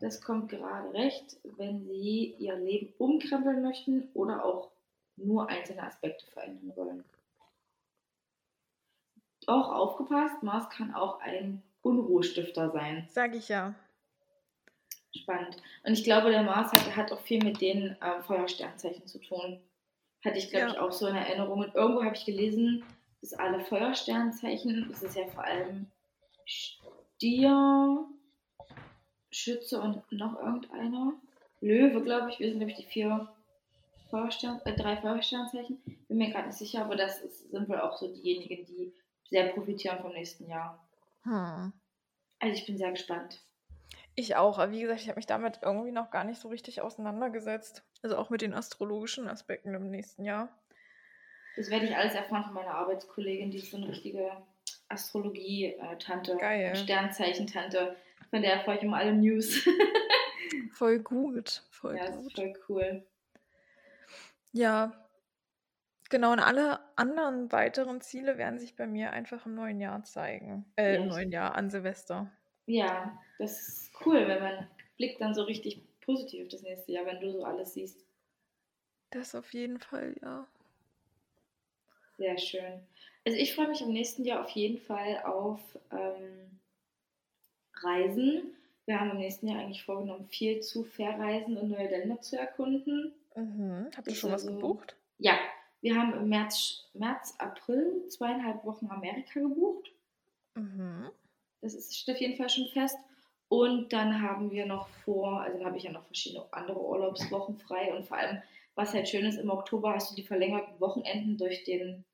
Das 0.00 0.20
kommt 0.20 0.48
gerade 0.50 0.92
recht, 0.92 1.36
wenn 1.56 1.86
sie 1.86 2.34
ihr 2.38 2.56
Leben 2.56 2.92
umkrempeln 2.98 3.62
möchten 3.62 4.08
oder 4.14 4.44
auch 4.44 4.70
nur 5.16 5.48
einzelne 5.48 5.82
Aspekte 5.82 6.26
verändern 6.26 6.72
wollen. 6.74 7.04
Auch 9.46 9.70
aufgepasst, 9.72 10.42
Mars 10.42 10.68
kann 10.70 10.94
auch 10.94 11.20
ein 11.20 11.62
Unruhestifter 11.82 12.70
sein. 12.70 13.08
Sag 13.10 13.34
ich 13.34 13.48
ja. 13.48 13.74
Spannend. 15.16 15.56
Und 15.84 15.92
ich 15.92 16.04
glaube, 16.04 16.30
der 16.30 16.42
Mars 16.42 16.72
hat, 16.72 16.94
hat 16.96 17.10
auch 17.12 17.20
viel 17.20 17.42
mit 17.42 17.60
den 17.60 17.96
äh, 18.00 18.22
Feuersternzeichen 18.22 19.06
zu 19.06 19.18
tun. 19.18 19.60
Hatte 20.24 20.38
ich, 20.38 20.50
glaube 20.50 20.66
Ja. 20.66 20.72
ich, 20.72 20.78
auch 20.78 20.92
so 20.92 21.06
in 21.06 21.16
Erinnerung. 21.16 21.60
Und 21.60 21.74
irgendwo 21.74 22.04
habe 22.04 22.14
ich 22.14 22.24
gelesen, 22.24 22.84
dass 23.20 23.32
alle 23.32 23.60
Feuersternzeichen, 23.60 24.86
das 24.90 25.02
ist 25.02 25.16
ja 25.16 25.26
vor 25.26 25.44
allem 25.44 25.86
Stier, 26.44 28.04
Schütze 29.32 29.80
und 29.80 30.00
noch 30.12 30.38
irgendeiner. 30.38 31.14
Löwe, 31.60 32.02
glaube 32.02 32.30
ich. 32.30 32.38
Wir 32.38 32.48
sind, 32.50 32.58
glaube 32.58 32.72
ich, 32.72 32.78
die 32.78 32.86
vier 32.90 33.28
Feuerstern, 34.10 34.60
äh, 34.64 34.74
drei 34.76 34.96
Feuersternzeichen. 34.96 35.78
Bin 36.08 36.18
mir 36.18 36.30
gerade 36.30 36.48
nicht 36.48 36.58
sicher, 36.58 36.84
aber 36.84 36.96
das 36.96 37.20
ist, 37.20 37.50
sind 37.50 37.68
wohl 37.68 37.80
auch 37.80 37.96
so 37.96 38.12
diejenigen, 38.12 38.64
die 38.66 38.92
sehr 39.30 39.48
profitieren 39.48 40.00
vom 40.00 40.12
nächsten 40.12 40.48
Jahr. 40.48 40.86
Hm. 41.22 41.72
Also 42.40 42.54
ich 42.54 42.66
bin 42.66 42.76
sehr 42.78 42.90
gespannt. 42.90 43.40
Ich 44.14 44.36
auch, 44.36 44.58
aber 44.58 44.72
wie 44.72 44.80
gesagt, 44.80 45.00
ich 45.00 45.08
habe 45.08 45.16
mich 45.16 45.26
damit 45.26 45.60
irgendwie 45.62 45.92
noch 45.92 46.10
gar 46.10 46.24
nicht 46.24 46.40
so 46.40 46.48
richtig 46.48 46.80
auseinandergesetzt. 46.80 47.84
Also 48.02 48.16
auch 48.16 48.30
mit 48.30 48.42
den 48.42 48.54
astrologischen 48.54 49.28
Aspekten 49.28 49.74
im 49.74 49.90
nächsten 49.90 50.24
Jahr. 50.24 50.48
Das 51.56 51.70
werde 51.70 51.86
ich 51.86 51.96
alles 51.96 52.14
erfahren 52.14 52.44
von 52.44 52.54
meiner 52.54 52.74
Arbeitskollegin, 52.74 53.50
die 53.50 53.58
ist 53.58 53.70
so 53.70 53.76
eine 53.76 53.88
richtige 53.88 54.30
Astrologie-Tante, 54.88 56.36
Geil. 56.36 56.74
Sternzeichen-Tante. 56.76 57.96
Von 58.30 58.42
der 58.42 58.54
erfahre 58.54 58.78
ich 58.78 58.82
immer 58.82 58.96
alle 58.96 59.12
News. 59.12 59.66
Voll 60.72 60.98
gut, 61.00 61.62
voll 61.70 61.96
ja, 61.96 62.06
das 62.06 62.16
ist 62.16 62.22
gut. 62.24 62.34
voll 62.34 62.52
cool. 62.68 63.06
Ja, 64.52 64.92
genau. 66.10 66.32
Und 66.32 66.40
alle 66.40 66.80
anderen 66.96 67.50
weiteren 67.50 68.00
Ziele 68.02 68.36
werden 68.36 68.58
sich 68.58 68.76
bei 68.76 68.86
mir 68.86 69.12
einfach 69.12 69.46
im 69.46 69.54
neuen 69.54 69.80
Jahr 69.80 70.02
zeigen. 70.04 70.66
Äh, 70.76 70.96
im 70.96 71.02
Echt? 71.04 71.10
neuen 71.12 71.30
Jahr, 71.32 71.54
an 71.54 71.70
Silvester. 71.70 72.30
Ja, 72.66 73.18
das 73.38 73.66
ist 73.66 73.92
cool, 74.04 74.28
wenn 74.28 74.42
man 74.42 74.68
blickt 74.96 75.20
dann 75.20 75.34
so 75.34 75.42
richtig 75.44 75.82
positiv 76.02 76.48
das 76.48 76.62
nächste 76.62 76.92
Jahr, 76.92 77.06
wenn 77.06 77.20
du 77.20 77.30
so 77.30 77.44
alles 77.44 77.72
siehst. 77.74 78.04
Das 79.10 79.34
auf 79.34 79.52
jeden 79.54 79.80
Fall, 79.80 80.14
ja. 80.22 80.46
Sehr 82.18 82.38
schön. 82.38 82.86
Also 83.26 83.38
ich 83.38 83.54
freue 83.54 83.68
mich 83.68 83.80
im 83.80 83.92
nächsten 83.92 84.24
Jahr 84.24 84.44
auf 84.44 84.50
jeden 84.50 84.78
Fall 84.78 85.22
auf 85.24 85.60
ähm, 85.90 86.60
Reisen. 87.82 88.54
Wir 88.86 89.00
haben 89.00 89.10
im 89.10 89.18
nächsten 89.18 89.48
Jahr 89.48 89.60
eigentlich 89.60 89.84
vorgenommen, 89.84 90.26
viel 90.28 90.60
zu 90.60 90.84
verreisen 90.84 91.56
und 91.56 91.70
neue 91.70 91.88
Länder 91.88 92.20
zu 92.20 92.38
erkunden. 92.38 93.14
Mhm. 93.34 93.88
Habt 93.96 94.06
ihr 94.08 94.14
schon 94.14 94.32
was 94.32 94.42
also- 94.46 94.54
gebucht? 94.54 94.96
Ja, 95.18 95.38
wir 95.80 95.96
haben 95.96 96.12
im 96.14 96.28
März, 96.28 96.84
März, 96.94 97.34
April 97.38 98.06
zweieinhalb 98.08 98.64
Wochen 98.64 98.88
Amerika 98.90 99.40
gebucht. 99.40 99.90
Mhm. 100.54 101.10
Das 101.60 101.74
ist, 101.74 101.96
steht 101.96 102.16
auf 102.16 102.20
jeden 102.20 102.36
Fall 102.36 102.48
schon 102.48 102.68
fest. 102.68 102.96
Und 103.48 103.92
dann 103.92 104.22
haben 104.22 104.50
wir 104.50 104.66
noch 104.66 104.88
vor, 105.04 105.40
also 105.40 105.58
dann 105.58 105.66
habe 105.66 105.76
ich 105.76 105.82
ja 105.82 105.90
noch 105.90 106.04
verschiedene 106.04 106.44
andere 106.52 106.80
Urlaubswochen 106.80 107.58
frei. 107.58 107.92
Und 107.94 108.06
vor 108.06 108.16
allem, 108.16 108.42
was 108.74 108.94
halt 108.94 109.08
schön 109.08 109.26
ist, 109.26 109.38
im 109.38 109.50
Oktober 109.50 109.94
hast 109.94 110.10
du 110.10 110.14
die 110.14 110.22
verlängerten 110.22 110.78
Wochenenden 110.80 111.36
durch 111.36 111.64
den 111.64 112.04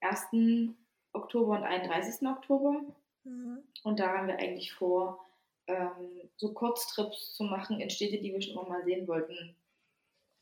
1. 0.00 0.74
Oktober 1.12 1.58
und 1.58 1.64
31. 1.64 2.26
Oktober. 2.26 2.80
Mhm. 3.24 3.58
Und 3.82 4.00
da 4.00 4.16
haben 4.16 4.28
wir 4.28 4.38
eigentlich 4.38 4.72
vor, 4.72 5.24
ähm, 5.66 6.30
so 6.36 6.52
Kurztrips 6.52 7.34
zu 7.34 7.44
machen 7.44 7.80
in 7.80 7.90
Städte, 7.90 8.18
die 8.18 8.32
wir 8.32 8.40
schon 8.40 8.54
immer 8.54 8.68
mal 8.68 8.84
sehen 8.84 9.06
wollten. 9.06 9.54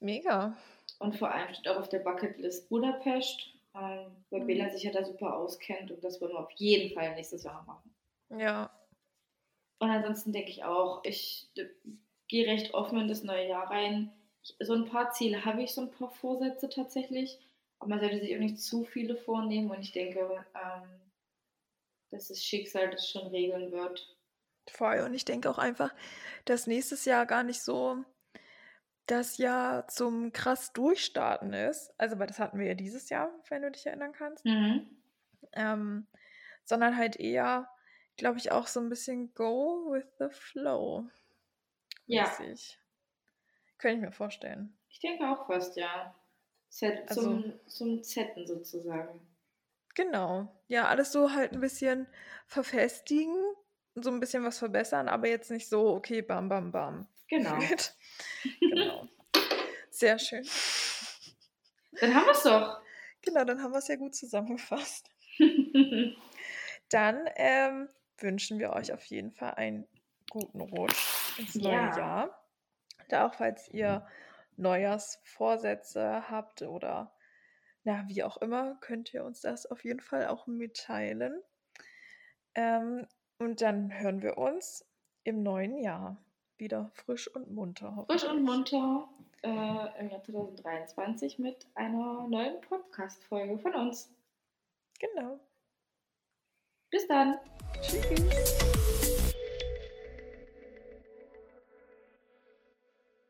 Mega. 0.07 0.57
Und 0.99 1.17
vor 1.17 1.31
allem 1.33 1.55
steht 1.55 1.69
auch 1.69 1.79
auf 1.79 1.89
der 1.89 2.01
Bucketlist 2.01 2.69
Budapest, 2.69 3.49
weil 3.73 4.11
Mhm. 4.31 4.47
Bela 4.47 4.69
sich 4.69 4.83
ja 4.83 4.93
da 4.93 5.03
super 5.05 5.35
auskennt 5.37 5.91
und 5.91 6.05
das 6.05 6.21
wollen 6.21 6.33
wir 6.33 6.41
auf 6.41 6.51
jeden 6.53 6.93
Fall 6.95 7.15
nächstes 7.15 7.45
Jahr 7.45 7.65
machen. 7.65 7.95
Ja. 8.31 8.71
Und 9.79 9.89
ansonsten 9.91 10.33
denke 10.33 10.51
ich 10.51 10.65
auch, 10.65 11.03
ich 11.05 11.49
d- 11.57 11.71
gehe 12.29 12.47
recht 12.47 12.75
offen 12.75 12.99
in 13.01 13.09
das 13.09 13.23
neue 13.25 13.49
Jahr 13.49 13.71
rein. 13.71 14.13
so 14.61 14.75
ein 14.75 14.85
paar 14.87 15.11
Ziele 15.13 15.45
habe 15.45 15.63
ich, 15.63 15.73
so 15.75 15.81
ein 15.83 15.91
paar 15.91 16.11
Vorsätze 16.11 16.69
tatsächlich. 16.69 17.39
Aber 17.79 17.91
man 17.91 18.01
sollte 18.01 18.21
sich 18.21 18.35
auch 18.35 18.41
nicht 18.41 18.61
zu 18.61 18.85
viele 18.85 19.17
vornehmen 19.17 19.71
und 19.71 19.81
ich 19.81 19.93
denke, 19.93 20.21
ähm, 20.55 21.01
dass 22.11 22.27
das 22.27 22.43
Schicksal 22.45 22.91
das 22.91 23.09
schon 23.09 23.29
regeln 23.29 23.71
wird. 23.71 24.17
Voll. 24.69 25.01
Und 25.01 25.15
ich 25.15 25.25
denke 25.25 25.51
auch 25.51 25.59
einfach, 25.59 25.93
dass 26.45 26.67
nächstes 26.69 27.05
Jahr 27.05 27.27
gar 27.27 27.43
nicht 27.43 27.63
so 27.63 28.05
das 29.07 29.39
Jahr 29.39 29.87
zum 29.89 30.33
krass 30.33 30.73
Durchstarten 30.73 31.53
ist. 31.53 31.93
Also, 31.99 32.19
weil 32.19 32.27
das 32.27 32.39
hatten 32.39 32.59
wir 32.59 32.67
ja 32.67 32.75
dieses 32.75 33.09
Jahr, 33.09 33.31
wenn 33.49 33.63
du 33.63 33.71
dich 33.71 33.87
erinnern 33.87 34.13
kannst. 34.13 34.45
Mhm. 34.45 34.89
Ähm, 35.53 36.07
sondern 36.65 36.97
halt 36.97 37.17
eher, 37.17 37.69
glaube 38.17 38.39
ich, 38.39 38.51
auch 38.51 38.67
so 38.67 38.81
ein 38.81 38.89
bisschen 38.89 39.33
go 39.35 39.93
with 39.93 40.07
the 40.19 40.29
flow. 40.31 41.09
Ja. 42.07 42.25
Könnte 43.79 43.97
ich 43.97 44.01
mir 44.01 44.13
vorstellen. 44.13 44.77
Ich 44.89 45.01
denke 45.01 45.29
auch 45.29 45.47
fast, 45.47 45.77
ja. 45.77 46.15
Z 46.69 47.09
Also- 47.09 47.23
zum, 47.23 47.61
zum 47.67 48.03
Zetten 48.03 48.47
sozusagen. 48.47 49.21
Genau. 49.95 50.49
Ja, 50.69 50.89
alles 50.89 51.13
so 51.13 51.33
halt 51.33 51.53
ein 51.53 51.61
bisschen 51.61 52.07
verfestigen, 52.47 53.35
so 53.95 54.11
ein 54.11 54.21
bisschen 54.21 54.45
was 54.45 54.59
verbessern, 54.59 55.09
aber 55.09 55.29
jetzt 55.29 55.51
nicht 55.51 55.69
so, 55.69 55.89
okay, 55.95 56.21
bam, 56.21 56.49
bam, 56.49 56.71
bam. 56.71 57.07
Genau. 57.29 57.59
genau. 58.61 59.09
Sehr 59.91 60.19
schön. 60.19 60.47
Dann 62.01 62.15
haben 62.15 62.27
wir 62.27 62.33
es 62.33 62.43
doch. 62.43 62.81
Genau, 63.23 63.45
dann 63.45 63.63
haben 63.63 63.73
wir 63.73 63.79
es 63.79 63.89
ja 63.89 63.97
gut 63.97 64.15
zusammengefasst. 64.15 65.11
Dann 66.91 67.29
ähm, 67.35 67.89
wünschen 68.19 68.59
wir 68.59 68.73
euch 68.73 68.93
auf 68.93 69.05
jeden 69.07 69.33
Fall 69.33 69.55
einen 69.55 69.89
guten 70.31 70.61
Rutsch 70.61 71.39
ins 71.39 71.57
neue 71.57 71.73
Ja. 71.75 71.99
Jahr. 71.99 72.49
Da 73.09 73.27
auch 73.27 73.35
falls 73.35 73.69
ihr 73.69 74.07
Neujahrsvorsätze 74.57 76.31
habt 76.31 76.63
oder 76.63 77.13
na, 77.85 78.05
wie 78.09 78.23
auch 78.25 78.37
immer, 78.39 78.79
könnt 78.81 79.15
ihr 79.15 79.25
uns 79.25 79.41
das 79.41 79.67
auf 79.67 79.85
jeden 79.85 80.01
Fall 80.01 80.27
auch 80.27 80.47
mitteilen. 80.47 81.43
Ähm, 82.55 83.07
und 83.39 83.61
dann 83.61 83.93
hören 83.93 84.23
wir 84.23 84.39
uns 84.39 84.85
im 85.25 85.43
neuen 85.43 85.77
Jahr 85.77 86.25
wieder 86.59 86.91
frisch 86.95 87.29
und 87.35 87.51
munter. 87.53 88.05
Frisch 88.09 88.25
und 88.25 88.43
munter 88.43 89.09
äh, 89.43 90.01
im 90.01 90.11
Jahr 90.11 90.23
2023 90.23 91.39
mit 91.39 91.67
einer 91.75 92.27
neuen 92.29 92.61
Podcast-Folge 92.63 93.59
von 93.59 93.75
uns. 93.75 94.11
Genau. 94.99 95.39
Bis 96.91 97.07
dann. 97.09 97.39
Tschüss. 97.83 98.76